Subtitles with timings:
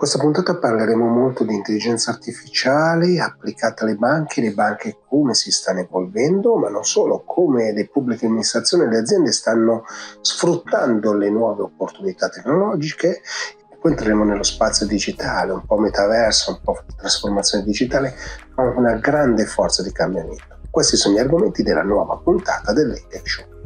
[0.00, 5.80] questa puntata parleremo molto di intelligenza artificiale applicata alle banche, le banche come si stanno
[5.80, 9.84] evolvendo, ma non solo, come le pubbliche amministrazioni e le aziende stanno
[10.22, 13.20] sfruttando le nuove opportunità tecnologiche.
[13.78, 18.14] Poi entreremo nello spazio digitale, un po' metaverso, un po' trasformazione digitale,
[18.54, 20.60] ma una grande forza di cambiamento.
[20.70, 23.59] Questi sono gli argomenti della nuova puntata dell'Etech Show.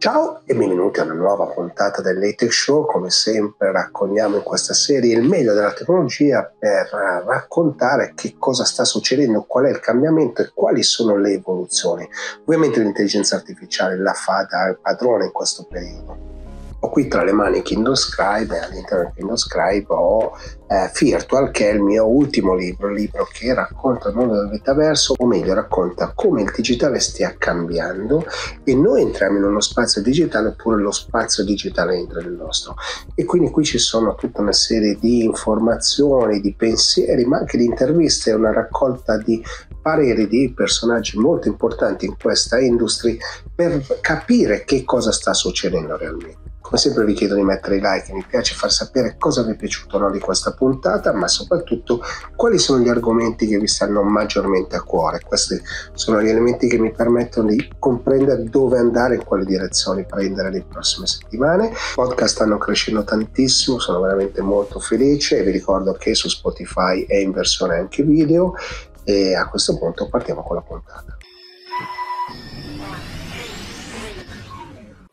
[0.00, 2.86] Ciao e benvenuti a una nuova puntata del Late Show.
[2.86, 6.88] Come sempre raccogliamo in questa serie il meglio della tecnologia per
[7.26, 12.08] raccontare che cosa sta succedendo, qual è il cambiamento e quali sono le evoluzioni.
[12.46, 16.39] Ovviamente l'intelligenza artificiale la fa da padrone in questo periodo
[16.82, 20.32] ho qui tra le mani Kindle Scribe e all'interno di Kindle Scribe ho
[20.66, 25.14] eh, Virtual che è il mio ultimo libro, libro che racconta il mondo del metaverso
[25.18, 28.24] o meglio racconta come il digitale stia cambiando
[28.64, 32.76] e noi entriamo in uno spazio digitale oppure lo spazio digitale entra nel nostro
[33.14, 37.64] e quindi qui ci sono tutta una serie di informazioni, di pensieri ma anche di
[37.66, 39.44] interviste, una raccolta di
[39.82, 43.16] pareri di personaggi molto importanti in questa industria
[43.54, 46.49] per capire che cosa sta succedendo realmente.
[46.70, 49.56] Come sempre vi chiedo di mettere i like, mi piace far sapere cosa vi è
[49.56, 52.00] piaciuto no, di questa puntata, ma soprattutto
[52.36, 55.18] quali sono gli argomenti che vi stanno maggiormente a cuore.
[55.20, 55.60] Questi
[55.94, 60.62] sono gli elementi che mi permettono di comprendere dove andare, in quale direzioni prendere le
[60.62, 61.70] prossime settimane.
[61.70, 67.04] I podcast stanno crescendo tantissimo, sono veramente molto felice e vi ricordo che su Spotify
[67.04, 68.54] è in versione anche video
[69.02, 71.16] e a questo punto partiamo con la puntata.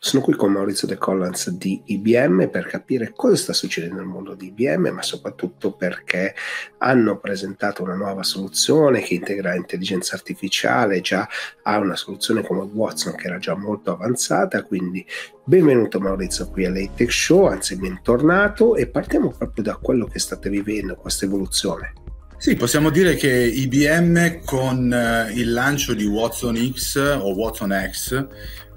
[0.00, 4.34] Sono qui con Maurizio De Collins di IBM per capire cosa sta succedendo nel mondo
[4.34, 6.36] di IBM, ma soprattutto perché
[6.78, 11.28] hanno presentato una nuova soluzione che integra intelligenza artificiale, già
[11.62, 15.04] ha una soluzione come Watson che era già molto avanzata, quindi
[15.42, 20.94] benvenuto Maurizio qui all'Atech Show, anzi bentornato e partiamo proprio da quello che state vivendo,
[20.94, 21.94] questa evoluzione.
[22.36, 28.26] Sì, possiamo dire che IBM con eh, il lancio di Watson X o Watson X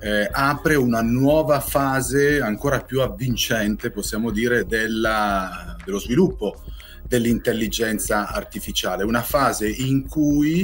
[0.02, 6.62] eh, apre una nuova fase ancora più avvincente, possiamo dire, della, dello sviluppo
[7.12, 10.64] dell'intelligenza artificiale, una fase in cui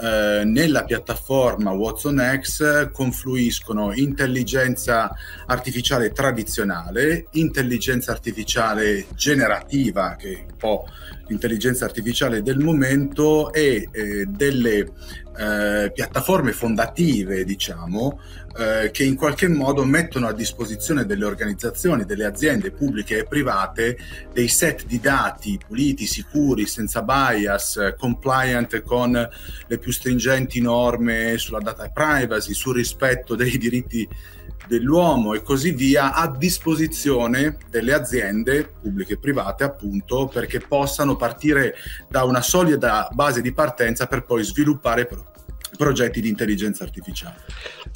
[0.00, 5.14] eh, nella piattaforma Watson X confluiscono intelligenza
[5.46, 10.86] artificiale tradizionale, intelligenza artificiale generativa, che è un po'
[11.26, 14.86] l'intelligenza artificiale del momento, e eh, delle
[15.36, 18.18] eh, piattaforme fondative, diciamo,
[18.56, 23.96] eh, che in qualche modo mettono a disposizione delle organizzazioni, delle aziende pubbliche e private
[24.32, 29.12] dei set di dati puliti, sicuri, senza bias, compliant con
[29.66, 34.08] le più stringenti norme sulla data privacy, sul rispetto dei diritti
[34.66, 41.74] dell'uomo e così via a disposizione delle aziende pubbliche e private appunto perché possano partire
[42.08, 45.06] da una solida base di partenza per poi sviluppare
[45.76, 47.36] progetti di intelligenza artificiale.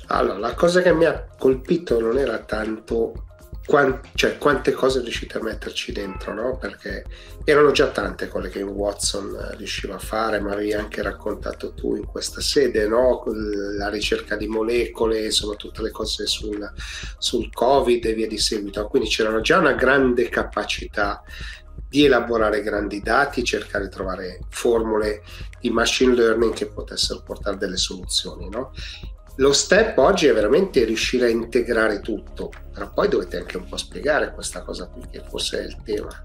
[0.07, 3.27] Allora, la cosa che mi ha colpito non era tanto
[3.67, 6.57] quant- cioè, quante cose riuscite a metterci dentro, no?
[6.57, 7.05] Perché
[7.45, 12.07] erano già tante quelle che Watson riusciva a fare, ma avevi anche raccontato tu in
[12.07, 13.25] questa sede, no?
[13.77, 16.73] La ricerca di molecole, insomma, tutte le cose sul,
[17.19, 18.87] sul Covid e via di seguito.
[18.87, 21.23] Quindi c'erano già una grande capacità
[21.89, 25.23] di elaborare grandi dati, cercare di trovare formule
[25.61, 28.49] di machine learning che potessero portare delle soluzioni.
[28.49, 28.73] No?
[29.37, 33.77] Lo step oggi è veramente riuscire a integrare tutto, però poi dovete anche un po'
[33.77, 36.23] spiegare questa cosa qui, che forse è il tema.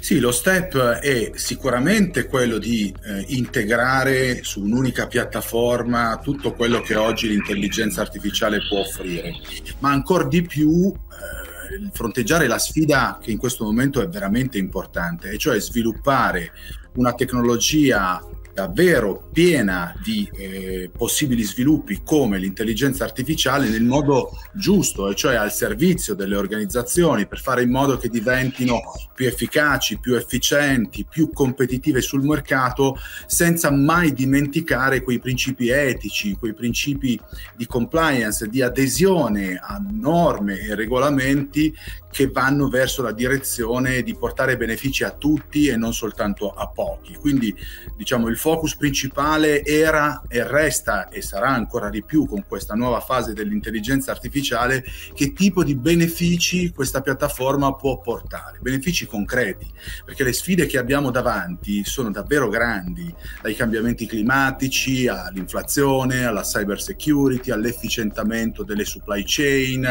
[0.00, 6.94] Sì, lo step è sicuramente quello di eh, integrare su un'unica piattaforma tutto quello che
[6.96, 9.32] oggi l'intelligenza artificiale può offrire,
[9.80, 11.47] ma ancora di più eh,
[11.92, 16.52] fronteggiare la sfida che in questo momento è veramente importante, e cioè sviluppare
[16.94, 18.22] una tecnologia
[18.58, 25.52] davvero piena di eh, possibili sviluppi come l'intelligenza artificiale nel modo giusto, e cioè al
[25.52, 28.80] servizio delle organizzazioni per fare in modo che diventino
[29.14, 32.96] più efficaci, più efficienti, più competitive sul mercato,
[33.26, 37.20] senza mai dimenticare quei principi etici, quei principi
[37.54, 41.72] di compliance, di adesione a norme e regolamenti
[42.10, 47.14] che vanno verso la direzione di portare benefici a tutti e non soltanto a pochi.
[47.14, 47.54] Quindi
[47.96, 53.00] diciamo il focus principale era e resta e sarà ancora di più con questa nuova
[53.00, 59.70] fase dell'intelligenza artificiale che tipo di benefici questa piattaforma può portare, benefici concreti,
[60.02, 66.80] perché le sfide che abbiamo davanti sono davvero grandi, dai cambiamenti climatici all'inflazione, alla cyber
[66.80, 69.86] security, all'efficientamento delle supply chain,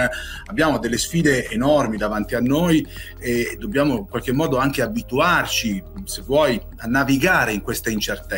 [0.46, 2.84] abbiamo delle sfide enormi davanti a noi
[3.20, 7.92] e dobbiamo in qualche modo anche abituarci, se vuoi, a navigare in queste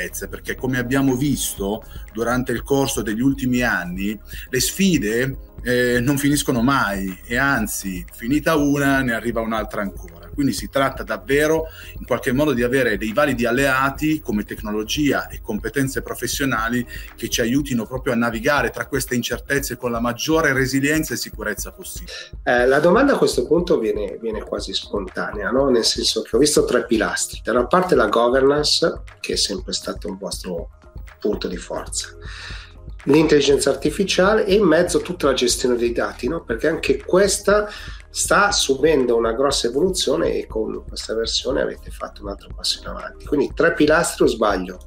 [0.10, 1.84] incertezze, perché come abbiamo visto
[2.14, 4.20] durante il corso degli ultimi anni,
[4.50, 10.28] le sfide eh, non finiscono mai e anzi, finita una, ne arriva un'altra ancora.
[10.34, 11.66] Quindi si tratta davvero
[11.98, 17.42] in qualche modo di avere dei validi alleati come tecnologia e competenze professionali che ci
[17.42, 22.14] aiutino proprio a navigare tra queste incertezze con la maggiore resilienza e sicurezza possibile.
[22.44, 25.70] Eh, la domanda a questo punto viene, viene quasi spontanea, no?
[25.70, 27.42] nel senso che ho visto tre pilastri.
[27.44, 30.70] Da una parte la governance, che è sempre stato un vostro
[31.20, 32.16] punto di forza
[33.10, 36.44] l'intelligenza artificiale e in mezzo tutta la gestione dei dati, no?
[36.44, 37.70] perché anche questa
[38.10, 42.88] sta subendo una grossa evoluzione e con questa versione avete fatto un altro passo in
[42.88, 43.26] avanti.
[43.26, 44.80] Quindi tre pilastri o sbaglio?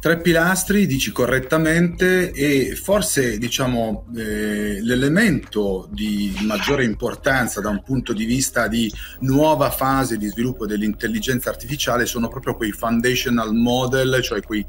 [0.00, 8.12] Tre pilastri, dici correttamente, e forse diciamo eh, l'elemento di maggiore importanza da un punto
[8.12, 14.42] di vista di nuova fase di sviluppo dell'intelligenza artificiale sono proprio quei foundational model, cioè
[14.42, 14.64] quei,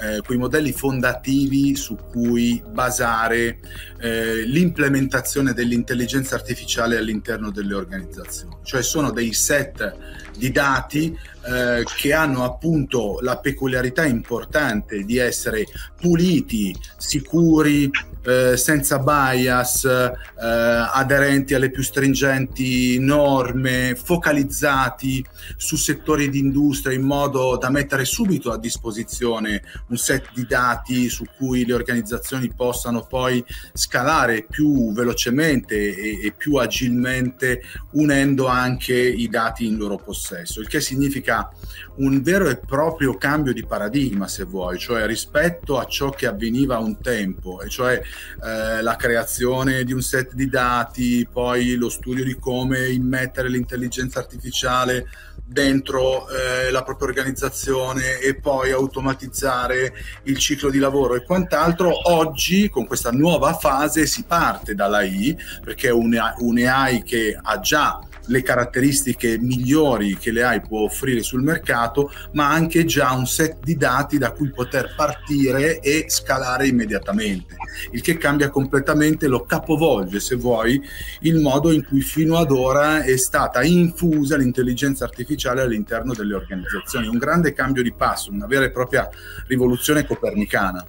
[0.00, 3.60] eh, quei modelli fondativi su cui basare
[4.00, 8.56] eh, l'implementazione dell'intelligenza artificiale all'interno delle organizzazioni.
[8.62, 11.16] Cioè sono dei set di dati
[11.46, 15.66] eh, che hanno appunto la peculiarità importante di essere
[16.00, 17.90] puliti, sicuri,
[18.24, 25.24] eh, senza bias, eh, aderenti alle più stringenti norme, focalizzati
[25.56, 31.08] su settori di industria in modo da mettere subito a disposizione un set di dati
[31.08, 37.62] su cui le organizzazioni possano poi scalare più velocemente e, e più agilmente
[37.92, 41.50] unendo anche i dati in loro possesso, il che significa
[41.96, 46.78] un vero e proprio cambio di paradigma, se vuoi, cioè rispetto a ciò che avveniva
[46.78, 48.00] un tempo, e cioè
[48.42, 54.18] eh, la creazione di un set di dati, poi lo studio di come immettere l'intelligenza
[54.18, 55.06] artificiale
[55.46, 59.92] dentro eh, la propria organizzazione e poi automatizzare
[60.24, 62.10] il ciclo di lavoro e quant'altro.
[62.10, 67.60] Oggi con questa nuova fase si parte dall'AI perché è un, un AI che ha
[67.60, 73.58] già le caratteristiche migliori che l'AI può offrire sul mercato, ma anche già un set
[73.62, 77.56] di dati da cui poter partire e scalare immediatamente,
[77.92, 80.80] il che cambia completamente, lo capovolge, se vuoi,
[81.20, 87.06] il modo in cui fino ad ora è stata infusa l'intelligenza artificiale all'interno delle organizzazioni.
[87.06, 89.08] Un grande cambio di passo, una vera e propria
[89.46, 90.84] rivoluzione copernicana.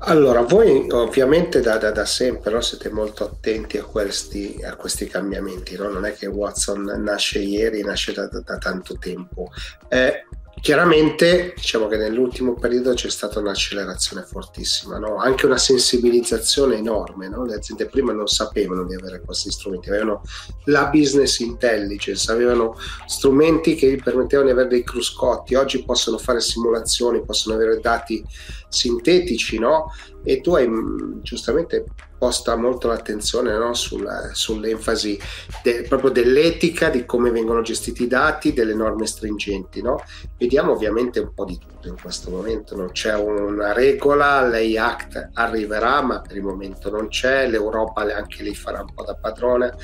[0.00, 5.06] Allora, voi ovviamente da, da, da sempre no, siete molto attenti a questi, a questi
[5.06, 5.88] cambiamenti, no?
[5.88, 9.50] non è che Watson nasce ieri, nasce da, da tanto tempo.
[9.88, 10.24] Eh,
[10.60, 15.16] Chiaramente diciamo che nell'ultimo periodo c'è stata un'accelerazione fortissima, no?
[15.16, 17.28] anche una sensibilizzazione enorme.
[17.28, 17.44] No?
[17.44, 20.22] Le aziende prima non sapevano di avere questi strumenti, avevano
[20.64, 22.76] la business intelligence, avevano
[23.06, 28.24] strumenti che gli permettevano di avere dei cruscotti, oggi possono fare simulazioni, possono avere dati
[28.68, 29.92] sintetici, no?
[30.24, 31.84] e tu hai mm, giustamente
[32.18, 33.72] posta molto l'attenzione no?
[33.74, 35.18] Sulla, sull'enfasi
[35.62, 39.80] de, proprio dell'etica, di come vengono gestiti i dati, delle norme stringenti.
[39.80, 40.02] No?
[40.36, 45.30] Vediamo ovviamente un po' di tutto in questo momento, non c'è una regola, l'AI Act
[45.34, 49.74] arriverà, ma per il momento non c'è, l'Europa anche lì farà un po' da padrone.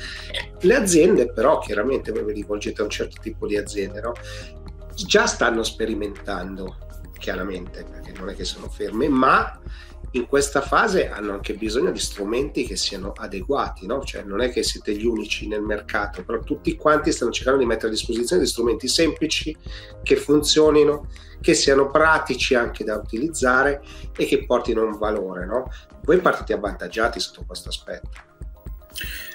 [0.59, 4.13] Le aziende però, chiaramente voi vi rivolgete a un certo tipo di aziende, no?
[4.95, 6.77] già stanno sperimentando,
[7.17, 9.59] chiaramente, perché non è che sono ferme, ma
[10.15, 14.01] in questa fase hanno anche bisogno di strumenti che siano adeguati, no?
[14.03, 17.65] cioè non è che siete gli unici nel mercato, però tutti quanti stanno cercando di
[17.65, 19.55] mettere a disposizione di strumenti semplici
[20.03, 21.07] che funzionino,
[21.41, 23.81] che siano pratici anche da utilizzare
[24.15, 25.45] e che portino un valore.
[25.45, 25.69] No?
[26.03, 28.34] Voi partite avvantaggiati sotto questo aspetto.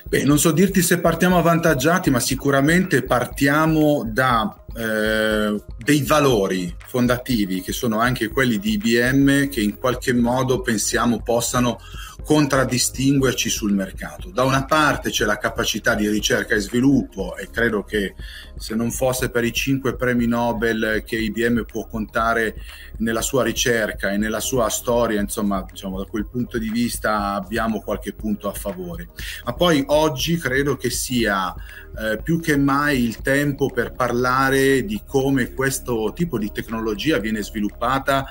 [0.08, 7.60] Beh, non so dirti se partiamo avvantaggiati, ma sicuramente partiamo da eh, dei valori fondativi
[7.60, 11.80] che sono anche quelli di IBM che in qualche modo pensiamo possano
[12.22, 14.30] contraddistinguerci sul mercato.
[14.30, 18.14] Da una parte c'è la capacità di ricerca e sviluppo e credo che
[18.56, 22.56] se non fosse per i cinque premi Nobel che IBM può contare
[22.98, 27.80] nella sua ricerca e nella sua storia, insomma, diciamo, da quel punto di vista abbiamo
[27.80, 29.08] qualche punto a favore.
[29.44, 31.54] Ma poi oggi credo che sia
[31.98, 37.42] eh, più che mai il tempo per parlare di come questo tipo di tecnologia viene
[37.42, 38.26] sviluppata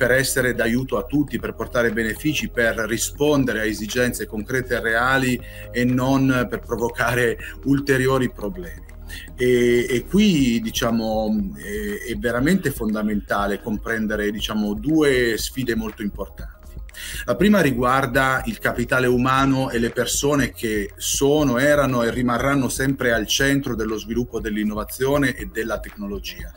[0.00, 5.38] per essere d'aiuto a tutti, per portare benefici, per rispondere a esigenze concrete e reali
[5.70, 8.86] e non per provocare ulteriori problemi.
[9.36, 16.59] E, e, qui diciamo è, è, veramente fondamentale comprendere diciamo, due sfide molto importanti.
[17.24, 23.12] La prima riguarda il capitale umano e le persone che sono, erano e rimarranno sempre
[23.12, 26.52] al centro dello sviluppo dell'innovazione e della tecnologia.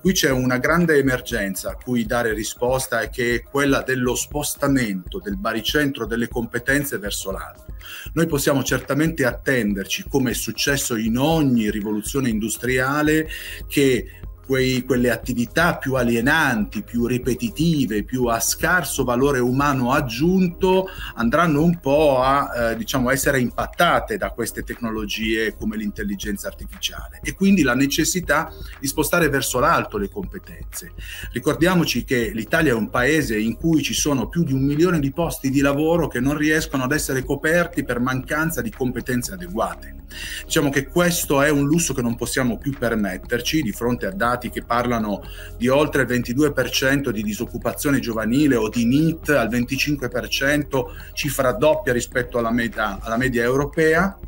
[0.00, 5.20] Qui c'è una grande emergenza a cui dare risposta e che è quella dello spostamento
[5.20, 7.66] del baricentro delle competenze verso l'alto.
[8.14, 13.28] Noi possiamo certamente attenderci, come è successo in ogni rivoluzione industriale,
[13.68, 21.62] che quei, quelle attività più alienanti, più ripetitive, più a scarso valore umano aggiunto, andranno
[21.62, 27.62] un po' a eh, diciamo, essere impattate da queste tecnologie come l'intelligenza artificiale e quindi
[27.62, 30.92] la necessità di spostare verso l'alto le competenze.
[31.32, 35.12] Ricordiamoci che l'Italia è un paese in cui ci sono più di un milione di
[35.12, 40.00] posti di lavoro che non riescono ad essere coperti per mancanza di competenze adeguate.
[40.44, 44.41] Diciamo che questo è un lusso che non possiamo più permetterci di fronte a dati
[44.50, 45.22] che parlano
[45.56, 52.38] di oltre il 22% di disoccupazione giovanile o di NIT al 25%, cifra doppia rispetto
[52.38, 54.18] alla media, alla media europea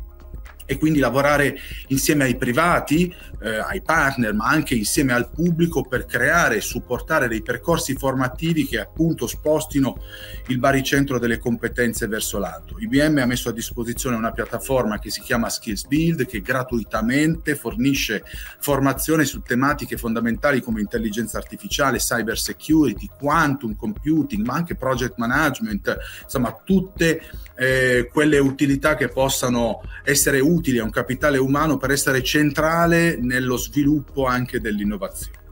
[0.65, 1.57] e quindi lavorare
[1.87, 7.27] insieme ai privati, eh, ai partner, ma anche insieme al pubblico per creare e supportare
[7.27, 9.97] dei percorsi formativi che appunto spostino
[10.47, 12.77] il baricentro delle competenze verso l'alto.
[12.79, 18.23] IBM ha messo a disposizione una piattaforma che si chiama Skills Build che gratuitamente fornisce
[18.59, 25.97] formazione su tematiche fondamentali come intelligenza artificiale, cyber security, quantum computing, ma anche project management,
[26.23, 27.21] insomma tutte
[27.55, 33.57] eh, quelle utilità che possano essere utili a un capitale umano per essere centrale nello
[33.57, 35.43] sviluppo anche dell'innovazione.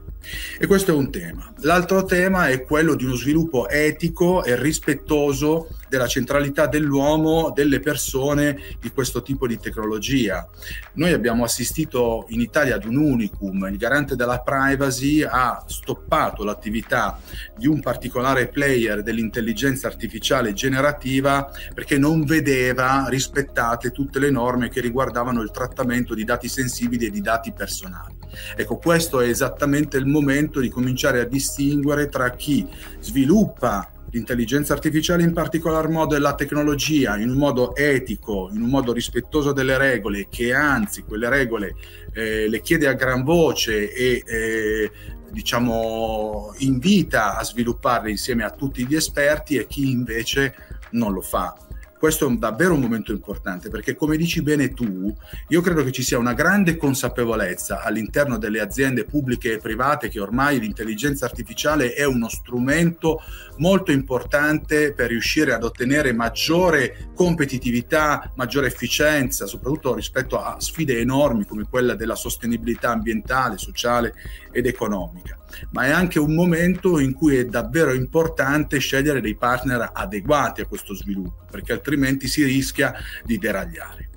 [0.58, 1.52] E questo è un tema.
[1.60, 8.58] L'altro tema è quello di uno sviluppo etico e rispettoso della centralità dell'uomo, delle persone
[8.80, 10.48] di questo tipo di tecnologia.
[10.94, 17.18] Noi abbiamo assistito in Italia ad un unicum, il garante della privacy ha stoppato l'attività
[17.56, 24.80] di un particolare player dell'intelligenza artificiale generativa perché non vedeva rispettate tutte le norme che
[24.80, 28.14] riguardavano il trattamento di dati sensibili e di dati personali.
[28.56, 32.66] Ecco, questo è esattamente il momento di cominciare a distinguere tra chi
[32.98, 38.68] sviluppa l'intelligenza artificiale in particolar modo e la tecnologia in un modo etico, in un
[38.68, 41.74] modo rispettoso delle regole, che anzi quelle regole
[42.12, 44.90] eh, le chiede a gran voce e eh,
[45.30, 50.54] diciamo invita a svilupparle insieme a tutti gli esperti e chi invece
[50.90, 51.56] non lo fa.
[52.04, 55.10] Questo è davvero un momento importante perché come dici bene tu,
[55.48, 60.20] io credo che ci sia una grande consapevolezza all'interno delle aziende pubbliche e private che
[60.20, 63.22] ormai l'intelligenza artificiale è uno strumento
[63.58, 71.44] molto importante per riuscire ad ottenere maggiore competitività, maggiore efficienza, soprattutto rispetto a sfide enormi
[71.44, 74.14] come quella della sostenibilità ambientale, sociale
[74.52, 75.38] ed economica
[75.70, 80.66] ma è anche un momento in cui è davvero importante scegliere dei partner adeguati a
[80.66, 84.10] questo sviluppo, perché altrimenti si rischia di deragliare.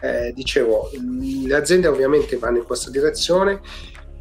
[0.00, 0.90] Eh, dicevo,
[1.46, 3.60] le aziende ovviamente vanno in questa direzione,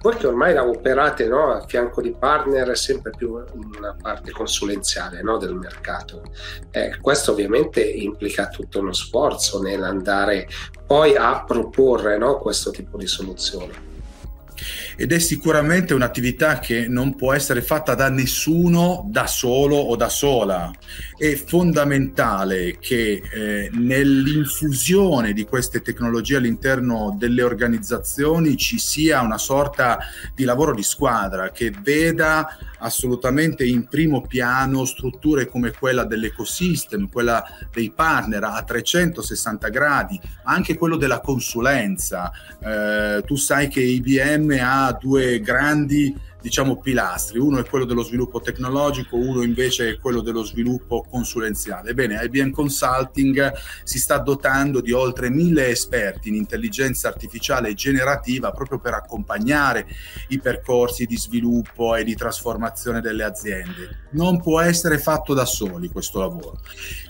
[0.03, 5.21] voi che ormai operate no, a fianco di partner sempre più in una parte consulenziale
[5.23, 6.23] no, del mercato.
[6.71, 10.47] Eh, questo ovviamente implica tutto uno sforzo nell'andare
[10.85, 13.91] poi a proporre no, questo tipo di soluzioni
[14.95, 20.09] ed è sicuramente un'attività che non può essere fatta da nessuno da solo o da
[20.09, 20.71] sola.
[21.17, 29.99] È fondamentale che eh, nell'infusione di queste tecnologie all'interno delle organizzazioni ci sia una sorta
[30.35, 37.43] di lavoro di squadra che veda assolutamente in primo piano strutture come quella dell'ecosystem, quella
[37.71, 42.31] dei partner a 360 gradi, anche quello della consulenza.
[42.59, 47.39] Eh, tu sai che IBM ha due grandi diciamo, pilastri.
[47.39, 51.91] Uno è quello dello sviluppo tecnologico, uno invece è quello dello sviluppo consulenziale.
[51.91, 53.53] Ebbene, IBM Consulting
[53.85, 59.87] si sta dotando di oltre mille esperti in intelligenza artificiale generativa proprio per accompagnare
[60.27, 64.01] i percorsi di sviluppo e di trasformazione delle aziende.
[64.11, 66.59] Non può essere fatto da soli questo lavoro.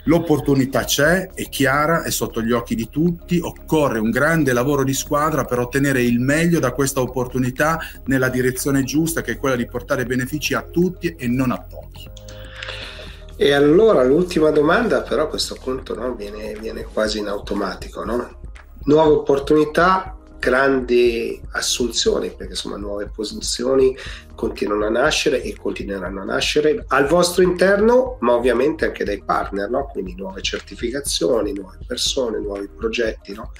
[0.04, 4.94] L'opportunità c'è, è chiara, è sotto gli occhi di tutti, occorre un grande lavoro di
[4.94, 9.65] squadra per ottenere il meglio da questa opportunità nella direzione giusta che è quella di
[9.65, 12.08] portare benefici a tutti e non a pochi.
[13.36, 18.42] E allora l'ultima domanda, però a questo punto no, viene, viene, quasi in automatico, no?
[18.84, 23.96] Nuove opportunità, grandi assunzioni, perché insomma nuove posizioni
[24.36, 29.70] continuano a nascere e continueranno a nascere al vostro interno, ma ovviamente anche dai partner,
[29.70, 29.88] no?
[29.88, 33.34] quindi nuove certificazioni, nuove persone, nuovi progetti.
[33.34, 33.52] No?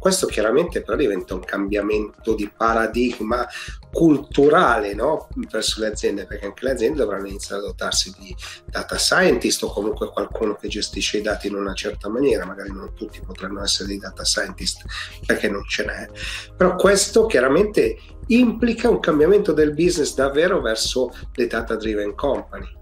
[0.00, 3.46] Questo chiaramente però diventa un cambiamento di paradigma
[3.92, 5.28] culturale no?
[5.50, 8.34] verso le aziende, perché anche le aziende dovranno iniziare a dotarsi di
[8.64, 12.94] data scientist o comunque qualcuno che gestisce i dati in una certa maniera, magari non
[12.94, 14.84] tutti potranno essere dei data scientist
[15.26, 16.08] perché non ce n'è,
[16.56, 17.96] però questo chiaramente
[18.28, 22.78] implica un cambiamento del business davvero verso le data driven company.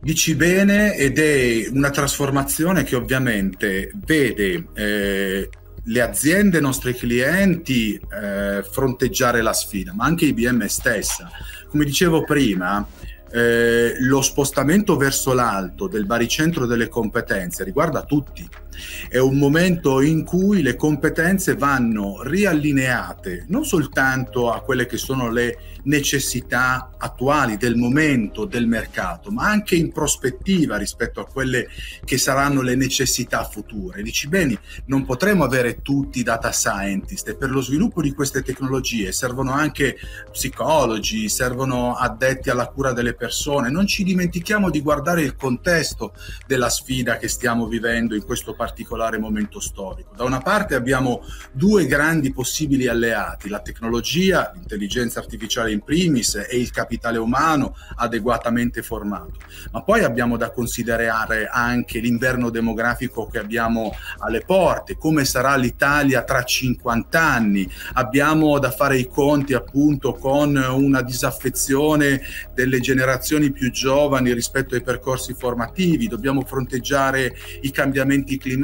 [0.00, 5.48] Dici bene ed è una trasformazione che ovviamente vede eh,
[5.82, 11.30] le aziende, i nostri clienti eh, fronteggiare la sfida, ma anche IBM stessa.
[11.68, 12.86] Come dicevo prima,
[13.30, 18.48] eh, lo spostamento verso l'alto del baricentro delle competenze riguarda tutti.
[19.08, 25.30] È un momento in cui le competenze vanno riallineate non soltanto a quelle che sono
[25.30, 31.68] le necessità attuali del momento del mercato, ma anche in prospettiva rispetto a quelle
[32.04, 34.02] che saranno le necessità future.
[34.02, 39.12] Dici bene, non potremo avere tutti data scientist e per lo sviluppo di queste tecnologie
[39.12, 39.96] servono anche
[40.30, 43.70] psicologi, servono addetti alla cura delle persone.
[43.70, 46.12] Non ci dimentichiamo di guardare il contesto
[46.46, 48.67] della sfida che stiamo vivendo in questo particolare
[49.18, 50.14] momento storico.
[50.14, 51.22] Da una parte abbiamo
[51.52, 58.82] due grandi possibili alleati, la tecnologia, l'intelligenza artificiale in primis e il capitale umano adeguatamente
[58.82, 59.38] formato,
[59.72, 66.22] ma poi abbiamo da considerare anche l'inverno demografico che abbiamo alle porte, come sarà l'Italia
[66.22, 72.20] tra 50 anni, abbiamo da fare i conti appunto con una disaffezione
[72.54, 78.56] delle generazioni più giovani rispetto ai percorsi formativi, dobbiamo fronteggiare i cambiamenti climatici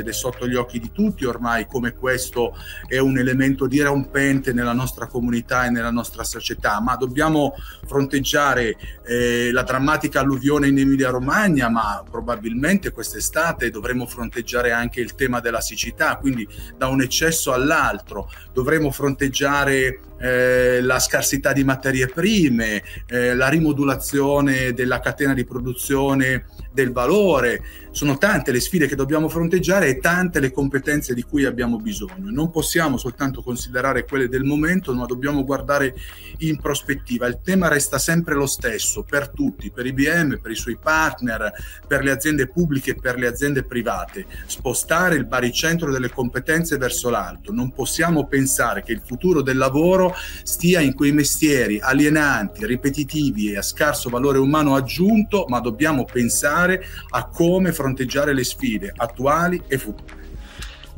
[0.00, 4.72] ed è sotto gli occhi di tutti ormai come questo è un elemento dirompente nella
[4.72, 7.54] nostra comunità e nella nostra società, ma dobbiamo
[7.86, 15.14] fronteggiare eh, la drammatica alluvione in Emilia Romagna, ma probabilmente quest'estate dovremo fronteggiare anche il
[15.14, 18.30] tema della siccità, quindi da un eccesso all'altro.
[18.52, 26.44] Dovremo fronteggiare eh, la scarsità di materie prime, eh, la rimodulazione della catena di produzione
[26.72, 27.62] del valore.
[27.92, 32.30] Sono tante le sfide che dobbiamo fronteggiare e tante le competenze di cui abbiamo bisogno.
[32.30, 35.94] Non possiamo soltanto considerare quelle del momento, ma dobbiamo guardare
[36.38, 37.26] in prospettiva.
[37.26, 41.52] Il tema resta sempre lo stesso per tutti, per IBM, per i suoi partner,
[41.88, 44.26] per le aziende pubbliche e per le aziende private.
[44.46, 47.52] Spostare il baricentro delle competenze verso l'alto.
[47.52, 50.09] Non possiamo pensare che il futuro del lavoro
[50.42, 56.28] stia in quei mestieri alienanti, ripetitivi e a scarso valore umano aggiunto, ma dobbiamo pensare
[56.30, 60.18] pensare a come fronteggiare le sfide attuali e future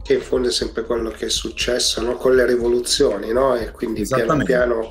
[0.03, 2.16] che in fondo è sempre quello che è successo no?
[2.16, 3.55] con le rivoluzioni, no?
[3.55, 4.88] E quindi piano piano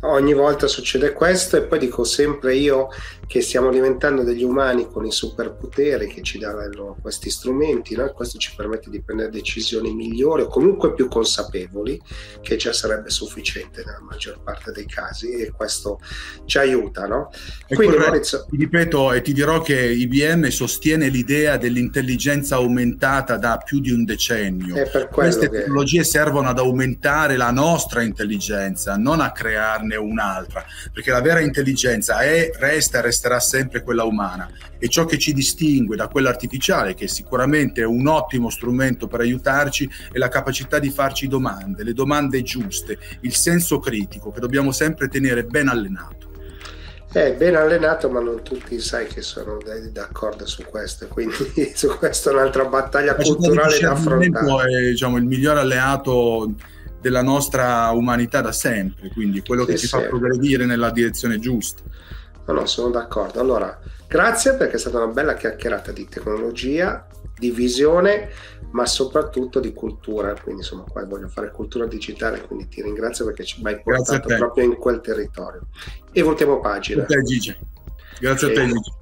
[0.00, 2.88] ogni volta succede questo e poi dico sempre io
[3.26, 8.12] che stiamo diventando degli umani con i superpoteri che ci danno questi strumenti, no?
[8.12, 12.00] questo ci permette di prendere decisioni migliori o comunque più consapevoli,
[12.40, 16.00] che già sarebbe sufficiente nella maggior parte dei casi e questo
[16.44, 17.06] ci aiuta.
[17.06, 17.30] No?
[17.68, 18.46] Quindi, Maurizio...
[18.48, 24.04] Ti ripeto e ti dirò che IBM sostiene l'idea dell'intelligenza aumentata da più di un
[24.04, 24.76] decennio.
[25.10, 25.58] Queste che...
[25.58, 32.20] tecnologie servono ad aumentare la nostra intelligenza, non a crearne un'altra, perché la vera intelligenza
[32.20, 36.94] è, resta e resterà sempre quella umana e ciò che ci distingue da quella artificiale,
[36.94, 41.92] che sicuramente è un ottimo strumento per aiutarci, è la capacità di farci domande, le
[41.92, 46.32] domande giuste, il senso critico che dobbiamo sempre tenere ben allenato.
[47.12, 49.58] È ben allenato, ma non tutti sai che sono
[49.92, 51.36] d'accordo su questo, quindi
[51.72, 54.78] su questa è un'altra battaglia culturale da affrontare.
[54.78, 56.52] È diciamo, il miglior alleato
[57.00, 59.92] della nostra umanità da sempre, quindi quello sì, che ci sì.
[59.92, 61.82] fa progredire nella direzione giusta.
[62.46, 63.40] No, no, sono d'accordo.
[63.40, 67.06] Allora, grazie perché è stata una bella chiacchierata di tecnologia,
[67.38, 68.30] di visione
[68.70, 70.34] ma soprattutto di cultura.
[70.34, 74.64] Quindi insomma qua voglio fare cultura digitale, quindi ti ringrazio perché ci hai portato proprio
[74.64, 75.68] in quel territorio.
[76.12, 77.04] E voltiamo pagina.
[77.04, 77.58] Grazie a te Gigi.
[78.20, 78.50] Grazie e...
[78.50, 78.92] a te Gigi.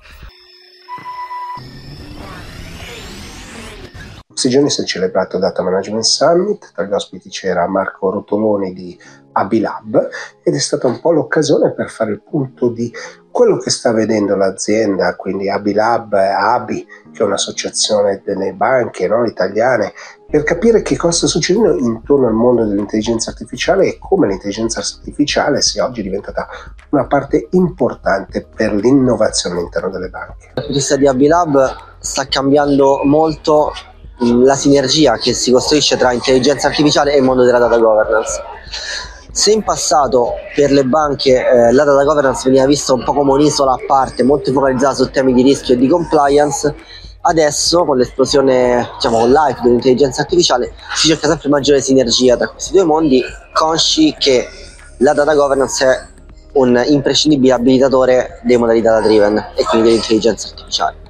[4.42, 8.98] questi giorni si è celebrato Data Management Summit, tra gli ospiti c'era Marco Rotoloni di
[9.32, 10.08] Abilab
[10.42, 12.92] ed è stata un po' l'occasione per fare il punto di
[13.32, 19.92] quello che sta vedendo l'azienda, quindi Abilab, Abi, che è un'associazione delle banche no, italiane,
[20.30, 25.60] per capire che cosa sta succedendo intorno al mondo dell'intelligenza artificiale e come l'intelligenza artificiale
[25.62, 26.46] sia oggi diventata
[26.90, 30.52] una parte importante per l'innovazione all'interno delle banche.
[30.66, 33.72] Di vista di Abilab sta cambiando molto
[34.18, 38.40] la sinergia che si costruisce tra intelligenza artificiale e il mondo della data governance.
[39.34, 43.32] Se in passato per le banche eh, la data governance veniva vista un po' come
[43.32, 46.74] un'isola a parte, molto focalizzata su temi di rischio e di compliance,
[47.22, 52.72] adesso con l'esplosione, diciamo, con l'hype dell'intelligenza artificiale si cerca sempre maggiore sinergia tra questi
[52.72, 53.22] due mondi,
[53.54, 54.46] consci che
[54.98, 56.06] la data governance è
[56.52, 61.01] un imprescindibile abilitatore dei modelli data driven e quindi dell'intelligenza artificiale.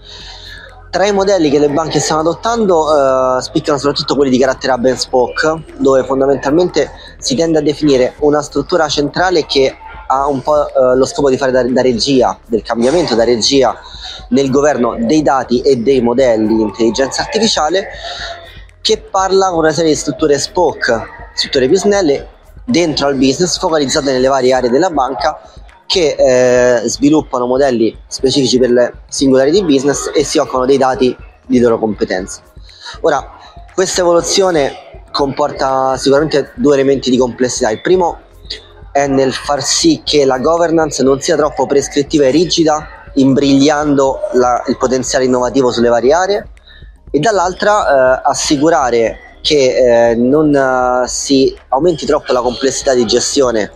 [0.93, 4.85] Tra i modelli che le banche stanno adottando eh, spiccano soprattutto quelli di carattere hub
[4.85, 9.75] and spoke, dove fondamentalmente si tende a definire una struttura centrale che
[10.07, 13.75] ha un po' eh, lo scopo di fare da, da, regia, del cambiamento, da regia
[14.29, 17.89] nel governo dei dati e dei modelli di intelligenza artificiale,
[18.83, 22.29] che parla con una serie di strutture spoke, strutture più snelle,
[22.67, 25.41] dentro al business, focalizzate nelle varie aree della banca
[25.87, 31.17] che eh, sviluppano modelli specifici per le singolari di business e si occupano dei dati
[31.47, 32.41] di loro competenza.
[33.01, 33.39] Ora,
[33.75, 37.71] questa evoluzione comporta sicuramente due elementi di complessità.
[37.71, 38.21] Il primo
[38.91, 44.63] è nel far sì che la governance non sia troppo prescrittiva e rigida, imbrigliando la,
[44.67, 46.49] il potenziale innovativo sulle varie aree,
[47.11, 53.73] e dall'altra eh, assicurare che eh, non uh, si aumenti troppo la complessità di gestione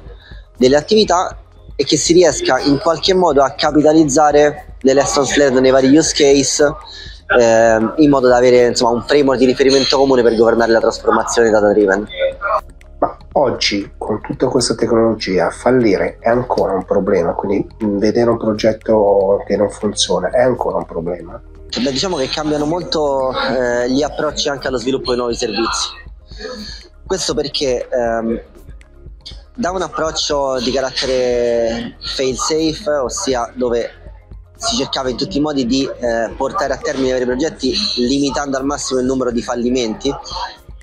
[0.57, 1.37] delle attività
[1.77, 6.15] e che si riesca in qualche modo a capitalizzare le lessons learned nei vari use
[6.15, 6.75] case
[7.39, 11.51] eh, in modo da avere insomma, un framework di riferimento comune per governare la trasformazione
[11.51, 12.07] data driven.
[12.99, 19.43] Ma oggi con tutta questa tecnologia fallire è ancora un problema, quindi vedere un progetto
[19.47, 21.41] che non funziona è ancora un problema.
[21.83, 25.89] Beh, diciamo che cambiano molto eh, gli approcci anche allo sviluppo di nuovi servizi.
[27.05, 28.41] Questo perché ehm,
[29.59, 33.91] da un approccio di carattere fail safe, ossia dove
[34.55, 38.59] si cercava in tutti i modi di eh, portare a termine i vari progetti limitando
[38.59, 40.15] al massimo il numero di fallimenti,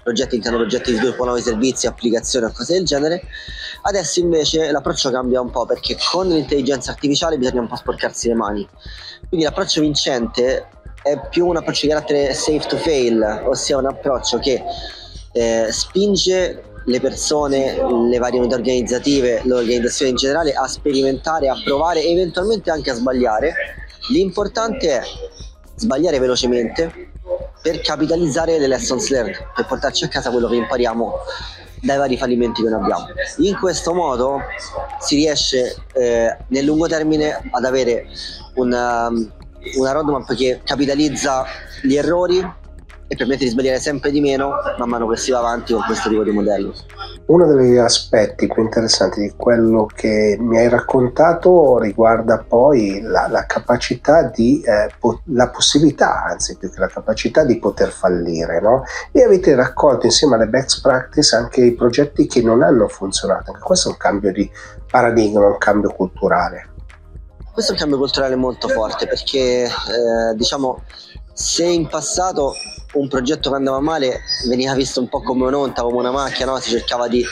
[0.02, 3.22] progetti intendo progetti di sviluppo nuovi servizi, applicazioni o cose del genere.
[3.84, 8.36] Adesso invece l'approccio cambia un po' perché con l'intelligenza artificiale bisogna un po' sporcarsi le
[8.36, 8.68] mani.
[9.28, 10.68] Quindi l'approccio vincente
[11.04, 14.64] è più un approccio di carattere safe to fail, ossia un approccio che
[15.32, 17.76] eh, spinge le persone,
[18.10, 22.94] le varie unità organizzative, l'organizzazione in generale a sperimentare, a provare e eventualmente anche a
[22.94, 23.54] sbagliare.
[24.10, 25.02] L'importante è
[25.76, 27.12] sbagliare velocemente
[27.62, 31.14] per capitalizzare le lessons learned, per portarci a casa quello che impariamo
[31.82, 33.08] dai vari fallimenti che noi abbiamo.
[33.38, 34.40] In questo modo
[35.00, 38.08] si riesce eh, nel lungo termine ad avere
[38.56, 39.10] una,
[39.78, 41.46] una roadmap che capitalizza
[41.82, 42.62] gli errori
[43.14, 46.10] e permette di sbagliare sempre di meno man mano che si va avanti con questo
[46.10, 46.74] tipo di modello.
[47.28, 53.46] Uno degli aspetti più interessanti di quello che mi hai raccontato riguarda poi la, la
[53.46, 58.84] capacità di, eh, po- la possibilità, anzi più che la capacità di poter fallire, no?
[59.12, 63.64] E avete raccolto insieme alle best practice anche i progetti che non hanno funzionato, anche
[63.64, 64.50] questo è un cambio di
[64.90, 66.70] paradigma, un cambio culturale.
[67.54, 70.82] Questo è un cambio culturale molto forte perché eh, diciamo
[71.34, 72.54] se in passato
[72.94, 76.60] un progetto che andava male veniva visto un po' come un'onta, come una macchia, no?
[76.60, 77.24] si cercava di,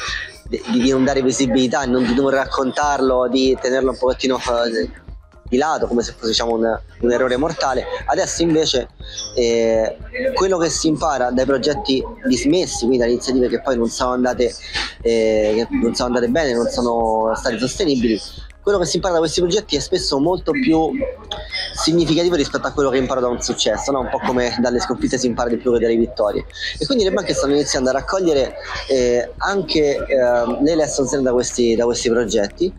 [0.48, 4.90] di, di, non dare visibilità, non di non raccontarlo, di tenerlo un pochettino eh,
[5.52, 7.84] di lato come se fosse diciamo, un, un, errore mortale.
[8.06, 8.88] Adesso invece
[9.36, 9.98] eh,
[10.34, 14.54] quello che si impara dai progetti dismessi, quindi dalle iniziative che poi non sono andate,
[15.02, 18.20] eh, non sono andate bene, non sono state sostenibili,
[18.62, 20.92] quello che si impara da questi progetti è spesso molto più
[21.74, 24.02] significativo rispetto a quello che impara da un successo, no?
[24.02, 26.46] un po' come dalle sconfitte si impara di più che dalle vittorie.
[26.78, 28.54] E quindi le banche stanno iniziando a raccogliere
[28.88, 30.06] eh, anche eh,
[30.62, 32.74] le lessons da questi, da questi progetti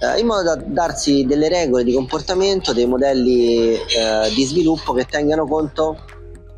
[0.00, 5.04] eh, in modo da darsi delle regole di comportamento, dei modelli eh, di sviluppo che
[5.04, 5.98] tengano conto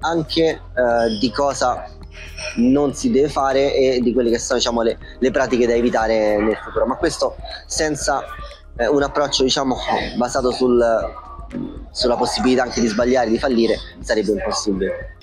[0.01, 1.89] anche eh, di cosa
[2.57, 6.37] non si deve fare e di quelle che sono diciamo, le, le pratiche da evitare
[6.39, 8.23] nel futuro, ma questo senza
[8.77, 9.77] eh, un approccio diciamo
[10.17, 10.83] basato sul,
[11.91, 15.17] sulla possibilità anche di sbagliare, di fallire, sarebbe impossibile.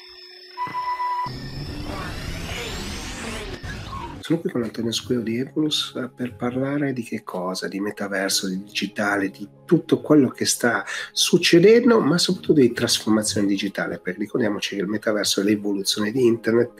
[4.19, 7.67] Sono qui con Antonio Squeo di Evolus eh, per parlare di che cosa?
[7.67, 13.99] Di metaverso, di digitale, di tutto quello che sta succedendo, ma soprattutto di trasformazione digitale,
[13.99, 16.71] perché ricordiamoci che il metaverso è l'evoluzione di internet,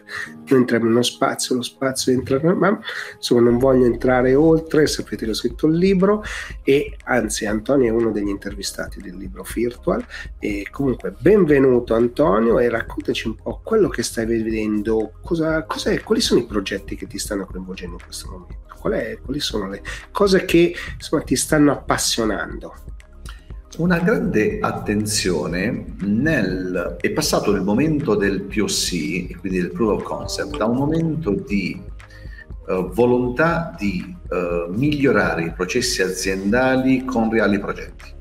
[0.48, 2.80] noi entriamo in uno spazio, lo spazio entra, ma
[3.16, 6.24] insomma non voglio entrare oltre, sapete che ho scritto il libro
[6.64, 10.04] e anzi Antonio è uno degli intervistati del libro Virtual
[10.40, 16.40] e comunque benvenuto Antonio e raccontaci un po' quello che stai vedendo, cosa, quali sono
[16.40, 20.46] i progetti che ti stanno coinvolgendo in questo momento, Qual è, quali sono le cose
[20.46, 22.74] che insomma, ti stanno appassionando
[23.80, 26.98] una grande attenzione nel...
[27.00, 31.82] è passato il momento del POC, quindi del proof of concept, da un momento di
[32.68, 38.18] uh, volontà di uh, migliorare i processi aziendali con reali progetti.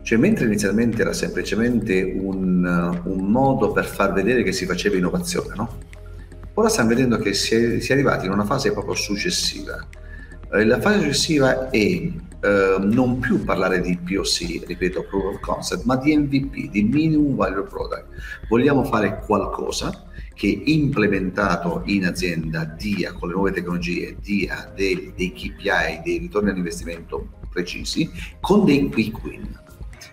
[0.00, 5.54] Cioè, mentre inizialmente era semplicemente un, un modo per far vedere che si faceva innovazione,
[5.54, 5.78] no?
[6.54, 9.86] Ora stiamo vedendo che si è, si è arrivati in una fase proprio successiva.
[10.50, 15.96] la fase successiva è eh, non più parlare di POC, ripeto, Proof of Concept, ma
[15.96, 18.06] di MVP, di Minimum Value Product.
[18.48, 25.32] Vogliamo fare qualcosa che implementato in azienda dia con le nuove tecnologie, dia dei, dei
[25.32, 28.10] KPI, dei ritorni all'investimento precisi,
[28.40, 29.60] con dei quick win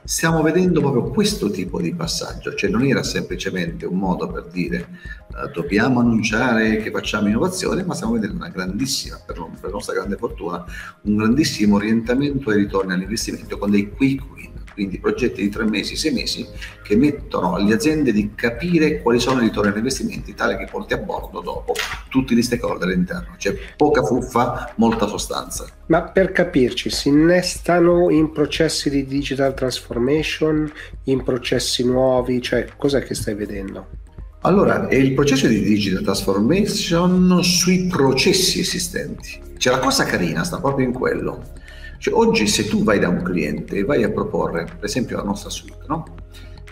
[0.03, 4.87] stiamo vedendo proprio questo tipo di passaggio, cioè non era semplicemente un modo per dire
[5.27, 10.17] uh, dobbiamo annunciare che facciamo innovazione, ma stiamo vedendo una grandissima, per, per nostra grande
[10.17, 10.63] fortuna,
[11.03, 14.48] un grandissimo orientamento ai ritorni all'investimento con dei quick win
[14.79, 16.47] quindi progetti di tre mesi, sei mesi,
[16.81, 20.93] che mettono alle aziende di capire quali sono i ritorni agli investimenti, tale che porti
[20.93, 21.73] a bordo dopo
[22.07, 23.35] tutti gli stakeholder all'interno.
[23.37, 25.67] C'è poca fuffa, molta sostanza.
[25.87, 30.71] Ma per capirci, si innestano in processi di digital transformation,
[31.03, 33.87] in processi nuovi, cioè cos'è che stai vedendo?
[34.43, 39.41] Allora, è il processo di digital transformation sui processi esistenti.
[39.57, 41.57] Cioè la cosa carina sta proprio in quello
[41.99, 45.23] cioè, oggi se tu vai da un cliente e vai a proporre, per esempio, la
[45.23, 46.05] nostra suite, no?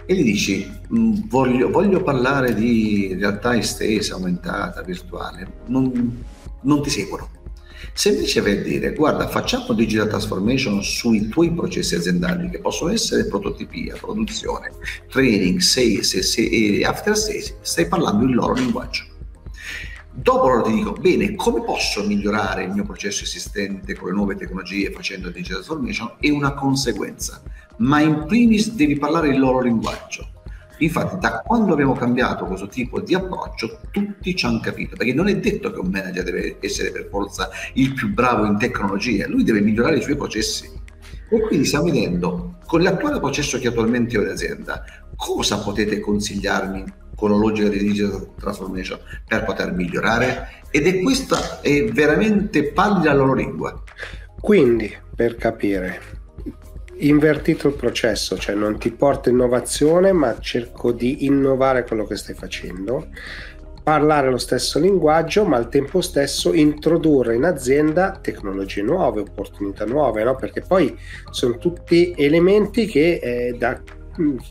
[0.06, 6.24] E gli dici, mm, voglio, voglio, parlare di realtà estesa, aumentata, virtuale, non,
[6.62, 7.30] non ti seguono.
[7.92, 12.92] Se invece vai a dire, guarda, facciamo digital transformation sui tuoi processi aziendali, che possono
[12.92, 14.72] essere prototipia, produzione,
[15.10, 19.17] training, sales e after sales, stai parlando il loro linguaggio.
[20.20, 24.36] Dopo loro ti dico, bene, come posso migliorare il mio processo esistente con le nuove
[24.36, 26.14] tecnologie facendo digital transformation?
[26.20, 27.40] È una conseguenza,
[27.78, 30.28] ma in primis devi parlare il loro linguaggio.
[30.80, 35.28] Infatti, da quando abbiamo cambiato questo tipo di approccio, tutti ci hanno capito, perché non
[35.28, 39.44] è detto che un manager deve essere per forza il più bravo in tecnologia, lui
[39.44, 40.68] deve migliorare i suoi processi.
[41.30, 44.84] E quindi stiamo vedendo, con l'attuale processo che attualmente ho in azienda,
[45.16, 51.62] cosa potete consigliarmi con la logica di digital transformation per poter migliorare ed è questa
[51.62, 53.82] è veramente parli la loro lingua.
[54.40, 56.00] Quindi, per capire,
[56.98, 62.36] invertito il processo, cioè non ti porto innovazione, ma cerco di innovare quello che stai
[62.36, 63.08] facendo,
[63.82, 70.24] parlare lo stesso linguaggio, ma al tempo stesso introdurre in azienda tecnologie nuove, opportunità nuove,
[70.24, 70.36] no?
[70.36, 70.96] perché poi
[71.32, 73.82] sono tutti elementi che eh, da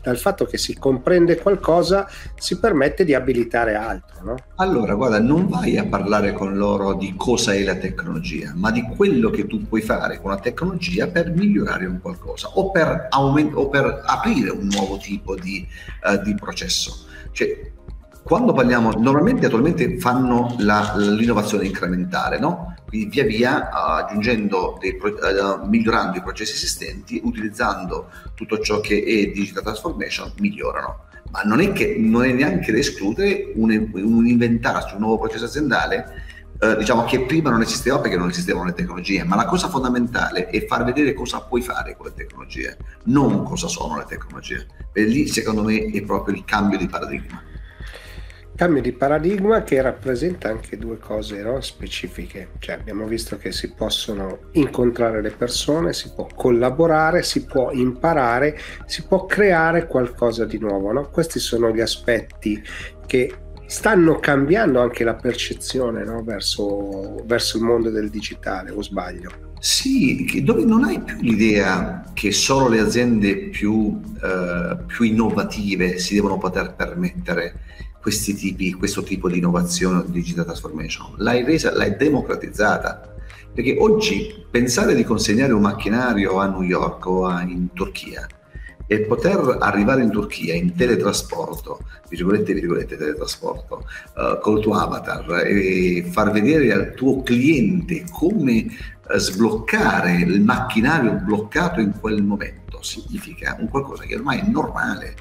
[0.01, 4.23] dal fatto che si comprende qualcosa si permette di abilitare altro.
[4.23, 4.35] No?
[4.55, 8.81] Allora, guarda, non vai a parlare con loro di cosa è la tecnologia, ma di
[8.81, 13.55] quello che tu puoi fare con la tecnologia per migliorare un qualcosa o per, aument-
[13.55, 15.67] o per aprire un nuovo tipo di,
[16.03, 17.05] uh, di processo.
[17.31, 17.71] Cioè,
[18.27, 22.75] quando parliamo, normalmente attualmente fanno la, l'innovazione incrementale, no?
[22.85, 29.31] quindi via via aggiungendo dei, uh, migliorando i processi esistenti, utilizzando tutto ciò che è
[29.31, 31.05] digital transformation, migliorano.
[31.31, 35.45] Ma non è che non è neanche da escludere un, un inventarsi un nuovo processo
[35.45, 36.25] aziendale
[36.59, 40.47] Uh, diciamo che prima non esisteva perché non esistevano le tecnologie, ma la cosa fondamentale
[40.47, 44.65] è far vedere cosa puoi fare con le tecnologie, non cosa sono le tecnologie.
[44.91, 47.43] E lì secondo me è proprio il cambio di paradigma
[48.57, 51.61] cambio di paradigma che rappresenta anche due cose no?
[51.61, 57.71] specifiche, cioè abbiamo visto che si possono incontrare le persone, si può collaborare, si può
[57.71, 61.07] imparare, si può creare qualcosa di nuovo, no?
[61.11, 62.59] questi sono gli aspetti
[63.05, 63.31] che
[63.67, 66.23] stanno cambiando anche la percezione no?
[66.23, 69.45] verso, verso il mondo del digitale, o sbaglio?
[69.59, 76.15] Sì, dove non hai più l'idea che solo le aziende più, eh, più innovative si
[76.15, 77.59] devono poter permettere
[78.01, 83.13] tipi, questo tipo di innovazione o di digital transformation, l'hai resa, l'hai democratizzata.
[83.53, 88.27] Perché oggi pensare di consegnare un macchinario a New York o a, in Turchia
[88.87, 91.79] e poter arrivare in Turchia in teletrasporto,
[92.09, 98.65] virgolette, virgolette, teletrasporto, uh, col tuo avatar e far vedere al tuo cliente come
[99.09, 105.15] uh, sbloccare il macchinario bloccato in quel momento, significa un qualcosa che ormai è normale.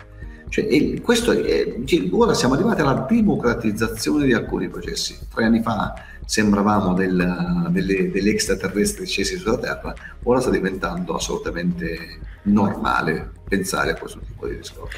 [0.56, 1.74] Cioè, questo è,
[2.12, 5.18] ora siamo arrivati alla democratizzazione di alcuni processi.
[5.30, 5.92] Tre anni fa
[6.24, 13.96] sembravamo del, delle, degli extraterrestri scesi sulla Terra, ora sta diventando assolutamente normale pensare a
[13.96, 14.96] questo tipo di discorso.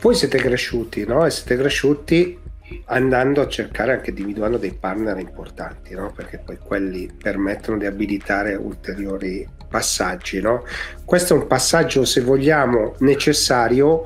[0.00, 1.26] Voi siete cresciuti, no?
[1.26, 2.38] E siete cresciuti
[2.86, 6.10] andando a cercare anche individuando dei partner importanti, no?
[6.10, 10.64] Perché poi quelli permettono di abilitare ulteriori passaggi, no?
[11.04, 14.04] Questo è un passaggio, se vogliamo, necessario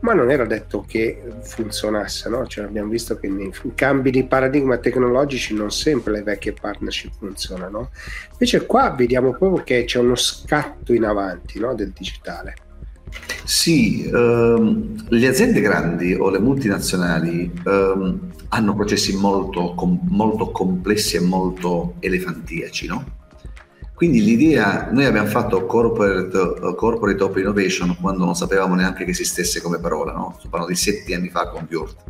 [0.00, 2.46] ma non era detto che funzionasse, no?
[2.46, 7.90] cioè abbiamo visto che nei cambi di paradigma tecnologici non sempre le vecchie partnership funzionano,
[8.32, 11.74] invece qua vediamo proprio che c'è uno scatto in avanti no?
[11.74, 12.54] del digitale.
[13.44, 21.16] Sì, ehm, le aziende grandi o le multinazionali ehm, hanno processi molto, com- molto complessi
[21.16, 23.15] e molto elefantiaci, no?
[23.96, 29.62] Quindi l'idea, noi abbiamo fatto corporate, corporate Open Innovation quando non sapevamo neanche che esistesse
[29.62, 30.38] come parola, no?
[30.50, 32.04] parlo di sette anni fa con Bjort,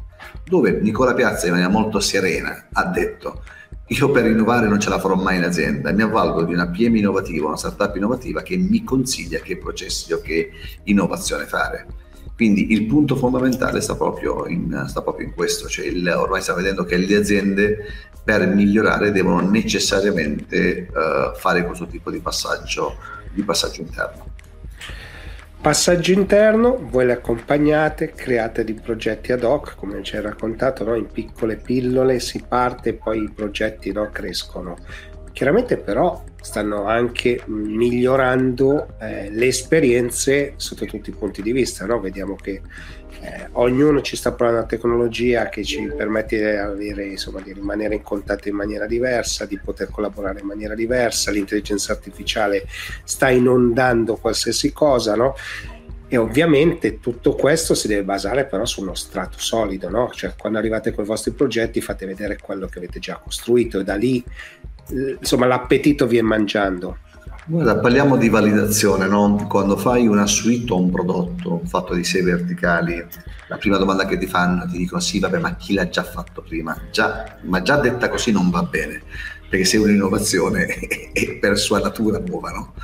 [0.45, 3.41] dove Nicola Piazza in maniera molto serena ha detto
[3.89, 6.97] io per innovare non ce la farò mai in azienda, mi avvalgo di una PM
[6.97, 10.51] innovativa, una startup innovativa che mi consiglia che processi o che
[10.85, 11.87] innovazione fare.
[12.37, 16.53] Quindi il punto fondamentale sta proprio in, sta proprio in questo, cioè il, ormai sta
[16.53, 17.79] vedendo che le aziende
[18.23, 22.97] per migliorare devono necessariamente uh, fare questo tipo di passaggio,
[23.33, 24.35] di passaggio interno.
[25.63, 30.95] Passaggio interno, voi le accompagnate, create dei progetti ad hoc, come ci hai raccontato, no?
[30.95, 34.77] in piccole pillole si parte e poi i progetti no, crescono.
[35.37, 42.01] Chiaramente però stanno anche migliorando eh, le esperienze sotto tutti i punti di vista, no?
[42.01, 42.63] vediamo che
[43.21, 47.97] eh, ognuno ci sta provando una tecnologia che ci permette di, avere, insomma, di rimanere
[47.97, 52.67] in contatto in maniera diversa, di poter collaborare in maniera diversa, l'intelligenza artificiale
[53.05, 55.35] sta inondando qualsiasi cosa, no?
[56.09, 60.11] E ovviamente tutto questo si deve basare però su uno strato solido, no?
[60.13, 63.85] Cioè quando arrivate con i vostri progetti fate vedere quello che avete già costruito e
[63.85, 64.25] da lì
[64.89, 66.99] insomma l'appetito viene mangiando.
[67.49, 69.47] Guarda, parliamo di validazione, no?
[69.49, 73.05] Quando fai una suite o un prodotto fatto di sei verticali,
[73.49, 76.43] la prima domanda che ti fanno ti dicono sì, vabbè, ma chi l'ha già fatto
[76.43, 76.77] prima?
[76.91, 79.03] Già, ma già detta così non va bene,
[79.49, 80.67] perché se un'innovazione
[81.13, 82.75] è per sua natura nuova, no?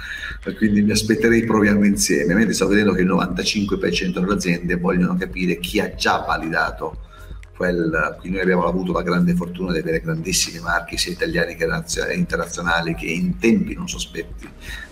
[0.57, 5.59] Quindi mi aspetterei proviamo insieme, mentre sto vedendo che il 95% delle aziende vogliono capire
[5.59, 7.11] chi ha già validato
[7.63, 11.69] quel, qui noi abbiamo avuto la grande fortuna di avere grandissimi marchi sia italiani che
[12.13, 14.49] internazionali che in tempi non sospetti,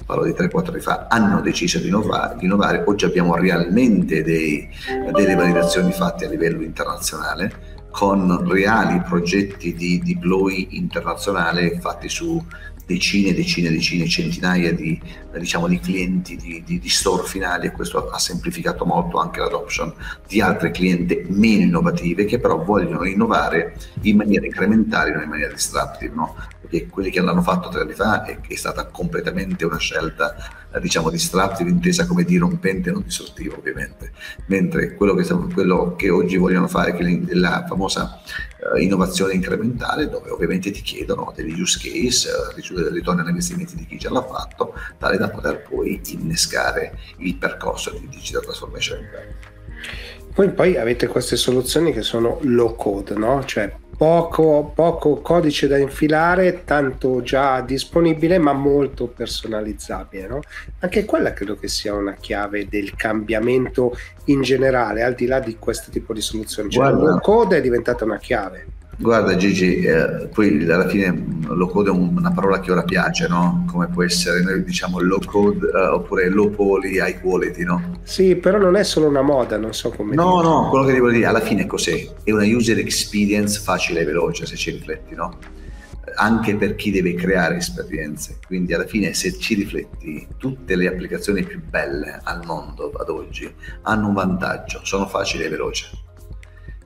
[0.07, 2.85] parlo di 3-4 anni fa, hanno deciso di innovare, di innovare.
[2.87, 4.69] oggi abbiamo realmente dei,
[5.13, 12.43] delle validazioni fatte a livello internazionale con reali progetti di deploy internazionale fatti su
[12.91, 15.01] decine decine decine, centinaia di,
[15.39, 19.95] diciamo, di clienti di, di, di, store finali e questo ha semplificato molto anche l'adoption
[20.27, 25.53] di altre clienti meno innovative che però vogliono innovare in maniera incrementale, non in maniera
[25.53, 26.35] disruptive, no?
[26.71, 30.37] Perché quelli che l'hanno fatto tre anni fa è, è stata completamente una scelta
[30.81, 34.13] diciamo disruptive intesa come dirompente e non distruttiva ovviamente,
[34.47, 38.21] mentre quello che, quello che oggi vogliono fare è la famosa
[38.73, 43.85] uh, innovazione incrementale dove ovviamente ti chiedono degli use case, uh, ritorno agli investimenti di
[43.85, 49.01] chi già l'ha fatto, tale da poter poi innescare il percorso di digital transformation.
[50.33, 53.45] Voi poi avete queste soluzioni che sono low code, no?
[53.45, 60.27] cioè poco, poco codice da infilare, tanto già disponibile, ma molto personalizzabile.
[60.27, 60.41] No?
[60.79, 65.57] Anche quella credo che sia una chiave del cambiamento in generale, al di là di
[65.59, 66.71] questo tipo di soluzioni.
[66.71, 68.67] Cioè, Guarda, il code è diventata una chiave.
[69.03, 73.65] Guarda Gigi, eh, poi alla fine low code è una parola che ora piace, no?
[73.67, 77.99] Come può essere, noi diciamo low code eh, oppure low poly, high quality, no?
[78.03, 80.49] Sì, però non è solo una moda, non so come No, dire.
[80.49, 82.09] no, quello che devo dire, alla fine cos'è?
[82.23, 85.39] È una user experience facile e veloce, se ci rifletti, no?
[86.17, 88.39] Anche per chi deve creare esperienze.
[88.47, 93.51] Quindi alla fine, se ci rifletti, tutte le applicazioni più belle al mondo ad oggi
[93.83, 95.87] hanno un vantaggio, sono facili e veloci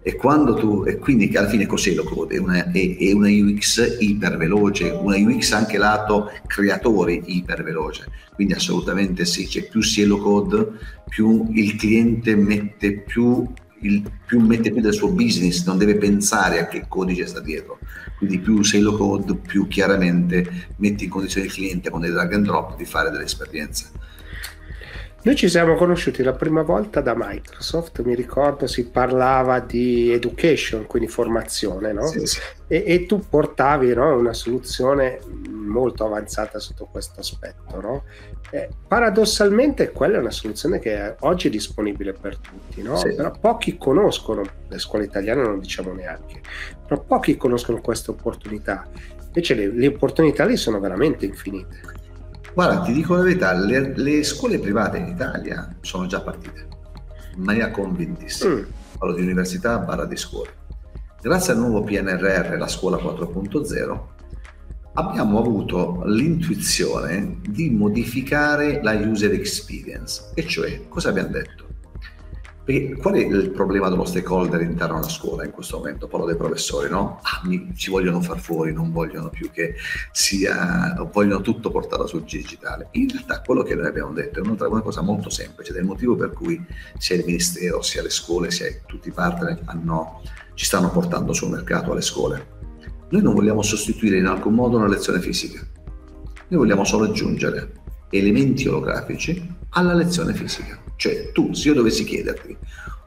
[0.06, 2.34] e, tu, e quindi alla fine cos'è lo code?
[2.34, 8.04] È una, è, è una UX iperveloce, una UX anche lato creatori iperveloce.
[8.34, 10.72] Quindi assolutamente sì, cioè più si è low code,
[11.08, 16.60] più il cliente mette più, il, più mette più del suo business, non deve pensare
[16.60, 17.78] a che codice sta dietro.
[18.18, 22.34] Quindi più sei low code, più chiaramente metti in condizione il cliente con dei drag
[22.34, 23.86] and drop di fare delle esperienze.
[25.24, 30.86] Noi ci siamo conosciuti la prima volta da Microsoft, mi ricordo si parlava di education,
[30.86, 32.06] quindi formazione, no?
[32.08, 32.40] Sì, sì.
[32.66, 37.80] E, e, tu portavi no, una soluzione molto avanzata sotto questo aspetto.
[37.80, 38.04] No?
[38.50, 42.96] Eh, paradossalmente quella è una soluzione che è oggi disponibile per tutti, no?
[42.96, 43.14] sì.
[43.14, 46.42] però pochi conoscono, le scuole italiane non diciamo neanche,
[46.86, 48.86] però pochi conoscono questa opportunità,
[49.24, 52.02] invece le, le opportunità lì sono veramente infinite.
[52.54, 56.68] Guarda, ti dico la verità, le, le, scuole private in Italia sono già partite
[57.36, 58.54] in maniera convintissima.
[58.54, 58.62] Mm.
[58.96, 60.62] Parlo di università barra di scuole.
[61.20, 64.00] Grazie al nuovo PNRR, la scuola 4.0,
[64.92, 70.30] abbiamo avuto l'intuizione di modificare la user experience.
[70.34, 71.63] E cioè, cosa abbiamo detto?
[72.64, 76.08] Perché qual è il problema dello stakeholder interno alla scuola in questo momento?
[76.08, 77.20] Parlo dei professori, no?
[77.20, 79.74] Ah, mi, ci vogliono far fuori, non vogliono più che
[80.12, 82.88] sia, vogliono tutto portato sul digitale.
[82.92, 86.30] In realtà quello che noi abbiamo detto è una cosa molto semplice, del motivo per
[86.32, 86.64] cui
[86.96, 90.22] sia il Ministero, sia le scuole, sia tutti i partner hanno,
[90.54, 92.46] ci stanno portando sul mercato alle scuole.
[93.10, 95.60] Noi non vogliamo sostituire in alcun modo una lezione fisica,
[96.48, 100.78] noi vogliamo solo aggiungere elementi olografici alla lezione fisica.
[100.96, 102.56] Cioè tu, se io dovessi chiederti,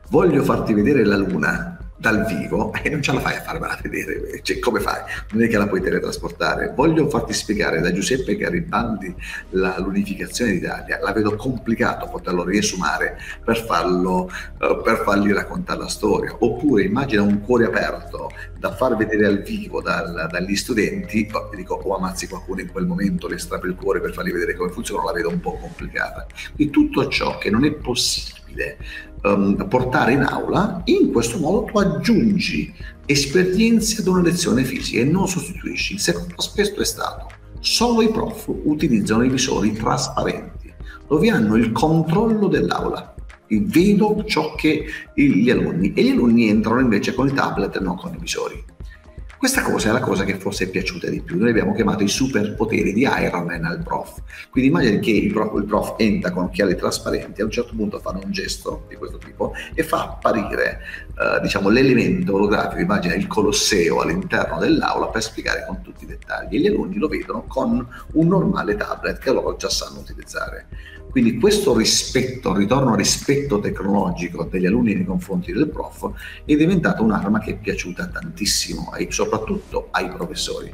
[0.10, 3.78] voglio farti vedere la luna dal vivo e eh, non ce la fai a farmela
[3.82, 5.02] vedere, cioè, come fai?
[5.32, 6.74] Non è che la puoi teletrasportare.
[6.76, 9.14] Voglio farti spiegare da Giuseppe Garibaldi
[9.50, 14.30] la, l'unificazione d'Italia, la vedo complicato poterlo riesumare per, farlo,
[14.60, 16.36] uh, per fargli raccontare la storia.
[16.39, 21.76] Oppure immagina un cuore aperto da far vedere al vivo dal, dagli studenti, oh, dico
[21.76, 25.04] o ammazzi qualcuno in quel momento, le strappi il cuore per fargli vedere come funziona,
[25.04, 26.26] la vedo un po' complicata.
[26.56, 28.37] Quindi tutto ciò che non è possibile
[29.24, 32.74] um, portare in aula, in questo modo tu aggiungi
[33.06, 35.93] esperienze ad una lezione fisica e non sostituisci.
[35.93, 37.30] Il secondo aspetto è stato,
[37.60, 40.74] solo i prof utilizzano i visori trasparenti,
[41.08, 43.16] dove hanno il controllo dell'aula.
[43.50, 47.95] Vedo ciò che gli alunni e gli alunni entrano invece con i tablet e non
[47.95, 48.62] con i visori.
[49.38, 51.38] Questa cosa è la cosa che forse è piaciuta di più.
[51.38, 54.20] Noi abbiamo chiamato i superpoteri di Iron Man al prof.
[54.50, 58.00] Quindi immagini che il prof, il prof entra con occhiali trasparenti, a un certo punto
[58.00, 60.80] fa un gesto di questo tipo e fa apparire
[61.10, 66.56] eh, diciamo, l'elemento olografico, immagina il Colosseo all'interno dell'aula per spiegare con tutti i dettagli.
[66.56, 70.68] E gli alunni lo vedono con un normale tablet che loro già sanno utilizzare.
[71.10, 76.12] Quindi questo rispetto, ritorno al rispetto tecnologico degli alunni nei confronti del prof
[76.45, 80.74] è diventata un'arma che è piaciuta tantissimo, ai, soprattutto ai professori,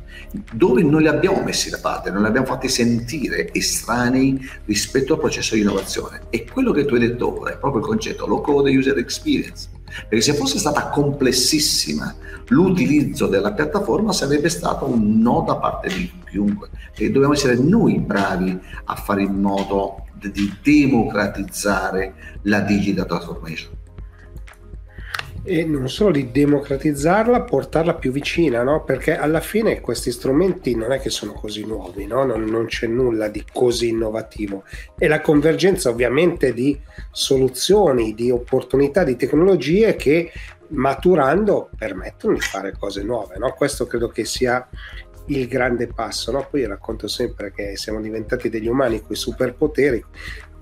[0.52, 5.20] dove non li abbiamo messi da parte, non li abbiamo fatti sentire estranei rispetto al
[5.20, 6.24] processo di innovazione.
[6.30, 9.73] E quello che tu hai detto ora è proprio il concetto low code user experience.
[10.08, 12.16] Perché se fosse stata complessissima
[12.48, 16.70] l'utilizzo della piattaforma sarebbe stato un no da parte di chiunque.
[16.96, 22.14] E dobbiamo essere noi bravi a fare in modo di democratizzare
[22.44, 23.83] la digital transformation.
[25.46, 28.84] E non solo di democratizzarla, portarla più vicina, no?
[28.84, 32.24] perché alla fine questi strumenti non è che sono così nuovi, no?
[32.24, 34.64] non, non c'è nulla di così innovativo.
[34.98, 36.80] E la convergenza ovviamente di
[37.12, 40.32] soluzioni, di opportunità, di tecnologie che
[40.70, 43.38] maturando permettono di fare cose nuove.
[43.38, 43.52] No?
[43.54, 44.66] Questo credo che sia
[45.28, 46.32] il grande passo.
[46.50, 50.04] Poi io racconto sempre che siamo diventati degli umani con i superpoteri.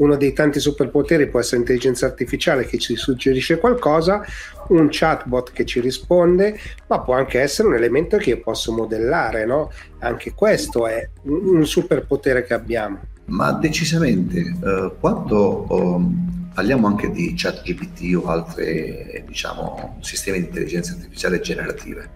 [0.01, 4.25] Uno dei tanti superpoteri può essere l'intelligenza artificiale che ci suggerisce qualcosa,
[4.69, 9.45] un chatbot che ci risponde, ma può anche essere un elemento che io posso modellare.
[9.45, 9.71] No?
[9.99, 12.99] Anche questo è un superpotere che abbiamo.
[13.25, 20.45] Ma decisamente, uh, quando um, parliamo anche di chat GPT o altri diciamo, sistemi di
[20.45, 22.09] intelligenza artificiale generative,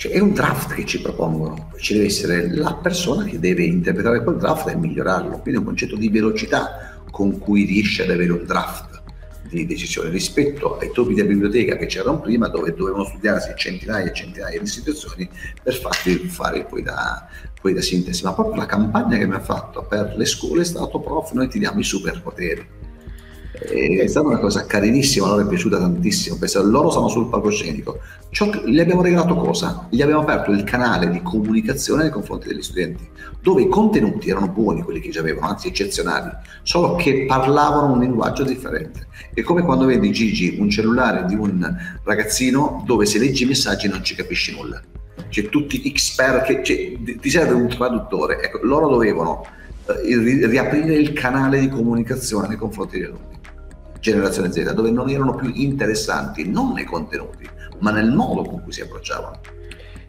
[0.00, 4.22] cioè, è un draft che ci propongono, ci deve essere la persona che deve interpretare
[4.24, 5.40] quel draft e migliorarlo.
[5.40, 9.02] Quindi è un concetto di velocità con cui riesce ad avere un draft
[9.50, 14.14] di decisione rispetto ai topi di biblioteca che c'erano prima dove dovevano studiarsi centinaia e
[14.14, 15.28] centinaia di situazioni
[15.62, 17.28] per farli fare poi da,
[17.60, 18.24] poi da sintesi.
[18.24, 21.48] Ma proprio la campagna che mi ha fatto per le scuole è stato prof, noi
[21.48, 22.66] ti diamo i superpoteri
[23.60, 28.00] è stata una cosa carinissima, loro è piaciuta tantissimo, perché loro sono sul palcoscenico.
[28.30, 29.86] Ciò che, gli abbiamo regalato cosa?
[29.90, 33.06] Gli abbiamo aperto il canale di comunicazione nei confronti degli studenti,
[33.42, 36.30] dove i contenuti erano buoni, quelli che già avevano, anzi eccezionali,
[36.62, 39.08] solo che parlavano un linguaggio differente.
[39.34, 43.88] È come quando vedi Gigi un cellulare di un ragazzino dove se leggi i messaggi
[43.88, 44.80] non ci capisci nulla.
[45.28, 48.42] C'è tutti expert che cioè, ti serve un traduttore.
[48.42, 49.44] Ecco, loro dovevano
[49.86, 53.38] eh, riaprire il canale di comunicazione nei confronti degli alunni
[54.00, 57.48] generazione Z, dove non erano più interessanti non nei contenuti,
[57.78, 59.40] ma nel modo con cui si approcciavano.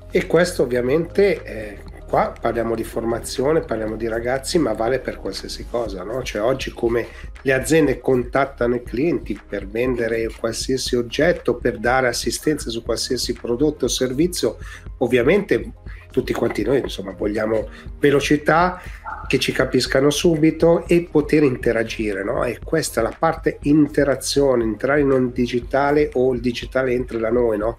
[0.09, 1.77] E questo ovviamente, eh,
[2.07, 6.21] qua parliamo di formazione, parliamo di ragazzi, ma vale per qualsiasi cosa, no?
[6.23, 7.07] Cioè oggi come
[7.43, 13.85] le aziende contattano i clienti per vendere qualsiasi oggetto, per dare assistenza su qualsiasi prodotto
[13.85, 14.57] o servizio,
[14.97, 15.71] ovviamente
[16.11, 18.81] tutti quanti noi insomma vogliamo velocità,
[19.27, 22.43] che ci capiscano subito e poter interagire, no?
[22.43, 27.29] E questa è la parte interazione, entrare in un digitale o il digitale entra da
[27.29, 27.77] noi, no?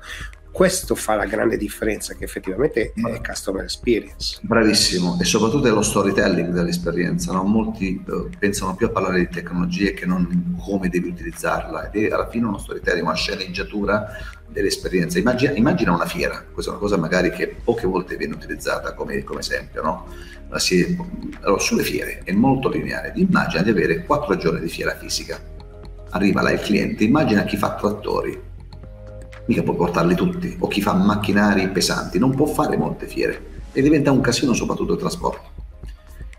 [0.52, 4.38] Questo fa la grande differenza che effettivamente è customer experience.
[4.42, 7.32] Bravissimo, e soprattutto è lo storytelling dell'esperienza.
[7.32, 7.42] No?
[7.44, 12.12] Molti uh, pensano più a parlare di tecnologie che non come devi utilizzarla ed è
[12.12, 14.08] alla fine uno storytelling, una sceneggiatura
[14.46, 15.18] dell'esperienza.
[15.18, 19.24] Immagina, immagina, una fiera, questa è una cosa magari che poche volte viene utilizzata come,
[19.24, 19.82] come esempio.
[19.82, 20.06] No?
[20.56, 20.98] Si,
[21.40, 23.12] allora, sulle fiere è molto lineare.
[23.16, 25.40] Immagina di avere quattro giorni di fiera fisica.
[26.10, 28.38] Arriva là il cliente, immagina chi fa trattori,
[29.46, 33.82] mica può portarli tutti, o chi fa macchinari pesanti, non può fare molte fiere e
[33.82, 35.50] diventa un casino soprattutto il trasporto.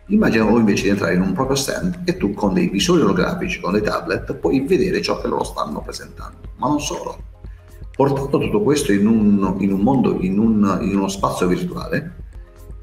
[0.08, 3.72] Immagina invece di entrare in un proprio stand e tu con dei visori olografici, con
[3.72, 7.32] dei tablet, puoi vedere ciò che loro stanno presentando, ma non solo.
[7.96, 12.16] Portando tutto questo in un, in un mondo, in, un, in uno spazio virtuale,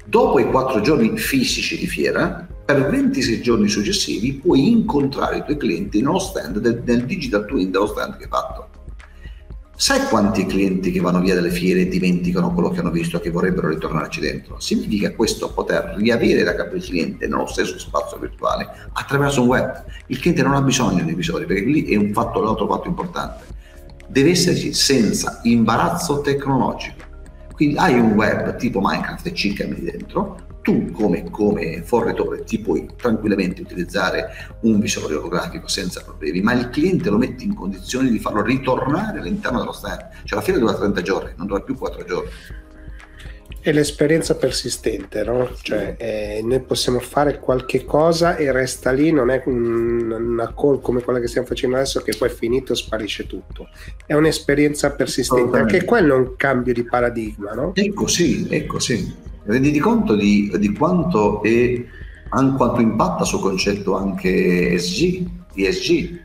[0.05, 5.57] dopo i quattro giorni fisici di fiera, per 26 giorni successivi puoi incontrare i tuoi
[5.57, 8.69] clienti nello stand del, del digital twin dello stand che hai fatto
[9.81, 13.31] Sai quanti clienti che vanno via dalle fiere dimenticano quello che hanno visto e che
[13.31, 14.59] vorrebbero ritornarci dentro?
[14.59, 19.83] Significa questo poter riavere da capo il cliente nello stesso spazio virtuale attraverso un web.
[20.05, 23.43] Il cliente non ha bisogno di visori perché lì è un fatto, l'altro fatto importante.
[24.05, 27.03] Deve esserci senza imbarazzo tecnologico.
[27.55, 32.59] Quindi hai un web tipo Minecraft e ci cambi dentro, tu come, come, fornitore ti
[32.59, 34.29] puoi tranquillamente utilizzare
[34.61, 39.19] un visore olografico senza problemi, ma il cliente lo metti in condizione di farlo ritornare
[39.19, 40.07] all'interno dello stand.
[40.23, 42.29] Cioè la fiera dura 30 giorni, non dura più 4 giorni.
[43.59, 45.51] È l'esperienza persistente, no?
[45.61, 50.81] Cioè, eh, noi possiamo fare qualche cosa e resta lì, non è un, una call
[50.81, 53.69] come quella che stiamo facendo adesso che poi è finito sparisce tutto.
[54.03, 57.71] È un'esperienza persistente, anche quello è un cambio di paradigma, no?
[57.75, 61.83] È così, è così renditi conto di, di quanto, è,
[62.29, 66.21] quanto impatta sul concetto anche SG, ESG,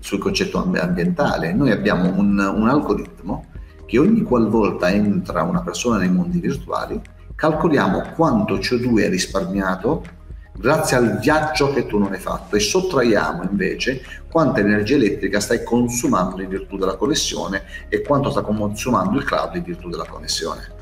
[0.00, 1.52] sul concetto ambientale.
[1.52, 3.46] Noi abbiamo un, un algoritmo
[3.86, 7.00] che ogni qualvolta entra una persona nei mondi virtuali,
[7.34, 10.04] calcoliamo quanto CO2 hai risparmiato
[10.52, 15.64] grazie al viaggio che tu non hai fatto e sottraiamo invece quanta energia elettrica stai
[15.64, 20.78] consumando in virtù della connessione e quanto sta consumando il cloud in virtù della connessione.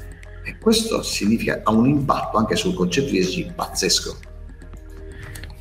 [0.48, 4.16] E questo significa, ha un impatto anche sul concetto di ESG pazzesco.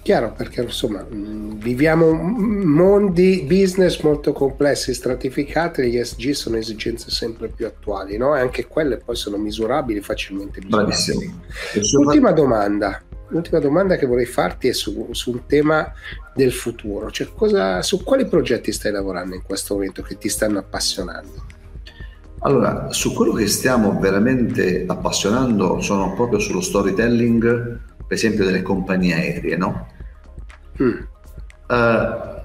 [0.02, 7.66] Chiaro, perché insomma viviamo mondi business molto complessi, stratificati, gli ESG sono esigenze sempre più
[7.66, 8.34] attuali, no?
[8.34, 11.34] E anche quelle poi sono misurabili, facilmente misurabili.
[11.98, 15.92] Ultima domanda, l'ultima domanda che vorrei farti è su, su un tema
[16.34, 20.60] del futuro, cioè cosa, su quali progetti stai lavorando in questo momento che ti stanno
[20.60, 21.56] appassionando?
[22.40, 27.42] Allora, su quello che stiamo veramente appassionando sono proprio sullo storytelling,
[28.08, 29.88] per esempio delle compagnie aeree, no?
[30.82, 31.00] Mm.
[31.68, 32.36] Uh,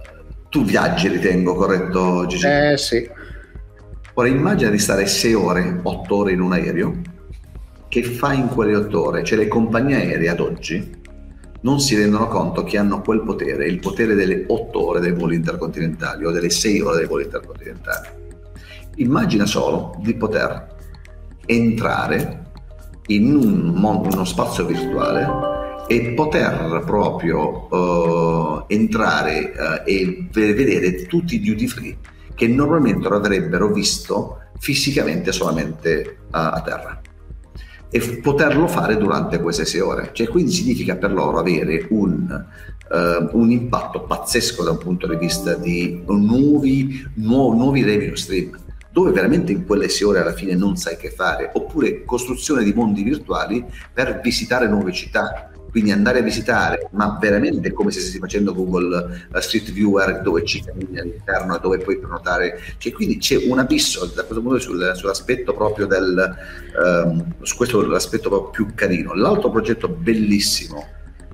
[0.49, 2.47] tu viaggi, ritengo, corretto Gigi?
[2.47, 3.09] Eh sì.
[4.15, 7.01] Ora immagina di stare 6 ore, 8 ore in un aereo,
[7.89, 9.25] che fai in quelle 8 ore?
[9.25, 11.01] Cioè le compagnie aeree ad oggi
[11.61, 15.37] non si rendono conto che hanno quel potere, il potere delle 8 ore dei voli
[15.37, 18.21] intercontinentali o delle 6 ore dei voli intercontinentali
[18.97, 20.77] Immagina solo di poter
[21.47, 22.51] entrare
[23.07, 25.51] in un mondo, uno spazio virtuale
[25.89, 31.97] e poter proprio uh, entrare uh, e vedere tutti i duty free
[32.35, 37.01] che normalmente lo avrebbero visto fisicamente solamente a, a terra
[37.91, 40.11] e f- poterlo fare durante queste sei ore.
[40.13, 42.45] Cioè, quindi significa per loro avere un,
[42.91, 48.61] uh, un impatto pazzesco da un punto di vista di nuovi, nu- nuovi revenue stream
[48.93, 52.75] dove veramente in quelle sei ore alla fine non sai che fare, oppure costruzione di
[52.75, 58.19] mondi virtuali per visitare nuove città, quindi andare a visitare, ma veramente come se stessi
[58.19, 63.17] facendo Google uh, Street Viewer dove ci cammini all'interno e dove puoi prenotare, cioè, quindi
[63.17, 66.37] c'è un abisso da questo punto sul, sull'aspetto proprio del,
[67.07, 69.15] um, su questo l'aspetto proprio più carino.
[69.15, 70.87] L'altro progetto bellissimo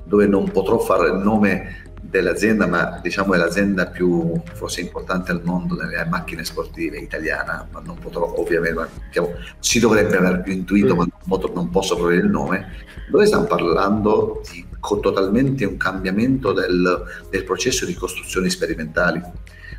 [0.04, 5.42] dove non potrò fare il nome dell'azienda, ma diciamo è l'azienda più forse importante al
[5.44, 10.94] mondo delle macchine sportive italiana, ma non potrò ovviamente, diciamo, si dovrebbe aver più intuito,
[10.94, 12.66] ma non, non posso provare il nome,
[13.10, 14.66] dove stiamo parlando di
[15.00, 19.20] totalmente un cambiamento del, del processo di costruzioni sperimentali.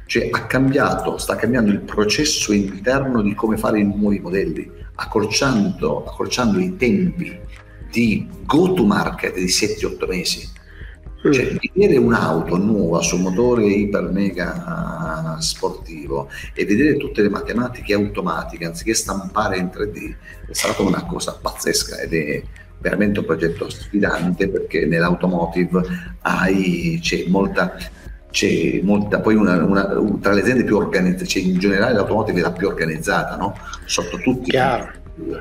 [0.05, 6.03] Cioè ha cambiato, sta cambiando il processo interno di come fare i nuovi modelli, accorciando,
[6.05, 7.39] accorciando i tempi
[7.91, 10.49] di go to market di 7-8 mesi.
[11.22, 18.65] Cioè, vedere un'auto nuova su motore iper mega sportivo e vedere tutte le matematiche automatiche
[18.65, 20.15] anziché stampare in 3D
[20.47, 22.43] è stata una cosa pazzesca ed è
[22.80, 25.82] veramente un progetto sfidante perché nell'automotive
[26.22, 27.76] hai, c'è molta
[28.32, 29.88] c'è molta, poi una, una,
[30.22, 33.57] tra le aziende più organizzate, cioè in generale l'automotive è la più organizzata, no?
[33.86, 34.91] sotto tutti Chiaro.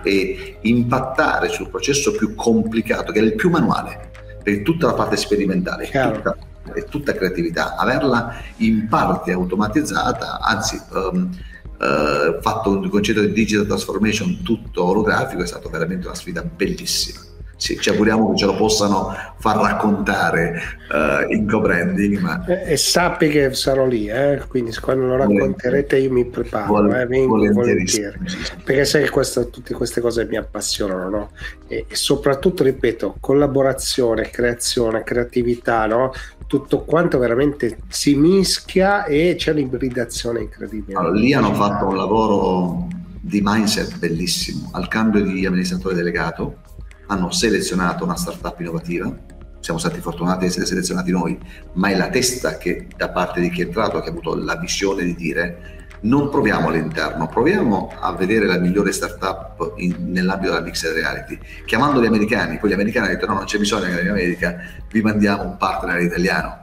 [0.02, 4.07] e impattare sul processo più complicato, che è il più manuale,
[4.48, 6.36] per tutta la parte sperimentale, è tutta,
[6.72, 11.30] è tutta, creatività, averla in parte automatizzata, anzi um,
[11.78, 17.27] uh, fatto un concetto di digital transformation tutto olografico è stata veramente una sfida bellissima
[17.58, 20.60] sì, ci auguriamo che ce lo possano far raccontare
[20.92, 22.18] uh, in co-branding.
[22.18, 22.44] Ma...
[22.46, 24.40] E, e, sappi che sarò lì, eh?
[24.46, 27.06] quindi quando lo racconterete io mi preparo, Vol- eh?
[27.06, 28.16] vengo volentieri,
[28.62, 31.30] perché sai che questo, tutte queste cose mi appassionano, no?
[31.66, 36.12] e, e, soprattutto, ripeto, collaborazione, creazione, creatività, no?
[36.46, 40.96] tutto quanto veramente si mischia e c'è un'ibridazione incredibile.
[40.96, 42.86] Allora, lì hanno fatto un lavoro
[43.20, 46.66] di mindset bellissimo, al cambio di amministratore delegato
[47.08, 49.12] hanno selezionato una startup innovativa,
[49.60, 51.38] siamo stati fortunati ad essere selezionati noi,
[51.74, 54.56] ma è la testa che da parte di chi è entrato che ha avuto la
[54.56, 60.64] visione di dire non proviamo all'interno, proviamo a vedere la migliore startup in, nell'ambito della
[60.64, 64.00] mixed reality, chiamando gli americani, poi gli americani hanno detto no, non c'è bisogno che
[64.00, 64.56] in America
[64.90, 66.62] vi mandiamo un partner italiano.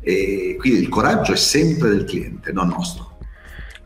[0.00, 3.18] E quindi il coraggio è sempre del cliente, non nostro.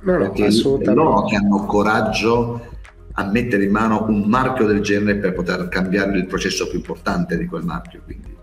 [0.00, 0.50] No, no, Perché
[0.92, 2.71] loro che hanno coraggio
[3.14, 7.36] a mettere in mano un marchio del genere per poter cambiare il processo più importante
[7.36, 8.00] di quel marchio.
[8.04, 8.36] Quindi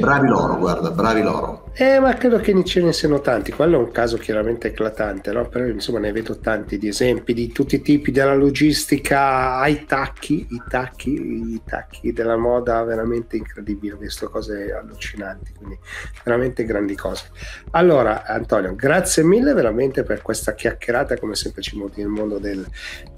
[0.00, 1.65] bravi loro, guarda, bravi loro.
[1.78, 3.52] Eh, ma credo che ce ne siano tanti.
[3.52, 5.46] Quello è un caso chiaramente eclatante, no?
[5.46, 10.46] Però insomma ne vedo tanti di esempi di tutti i tipi della logistica ai tacchi,
[10.52, 13.92] i tacchi, i tacchi della moda veramente incredibili.
[13.92, 15.78] Ho visto cose allucinanti, quindi
[16.24, 17.26] veramente grandi cose.
[17.72, 22.66] Allora, Antonio, grazie mille veramente per questa chiacchierata, come sempre ci muovi nel mondo del,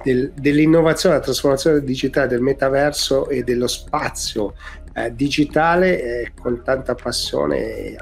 [0.02, 4.54] del, dell'innovazione, della trasformazione digitale, del metaverso e dello spazio
[4.98, 7.96] eh, digitale eh, con tanta passione e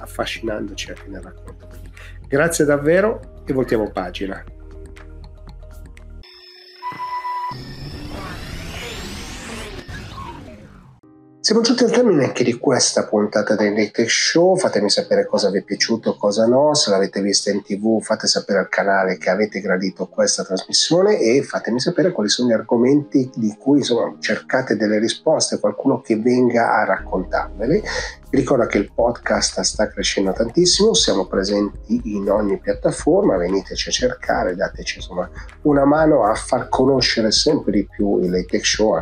[0.46, 1.68] affascinandoci anche nel racconto.
[2.28, 4.42] Grazie davvero e voltiamo pagina.
[11.46, 14.56] Siamo giunti al termine anche di questa puntata del Late Show.
[14.56, 16.74] Fatemi sapere cosa vi è piaciuto, cosa no.
[16.74, 21.44] Se l'avete vista in tv, fate sapere al canale che avete gradito questa trasmissione e
[21.44, 26.80] fatemi sapere quali sono gli argomenti di cui insomma, cercate delle risposte, qualcuno che venga
[26.80, 27.80] a raccontarveli.
[28.28, 33.92] Vi ricordo che il podcast sta crescendo tantissimo, siamo presenti in ogni piattaforma, veniteci a
[33.92, 35.30] cercare, dateci insomma
[35.62, 38.94] una mano a far conoscere sempre di più il Late Show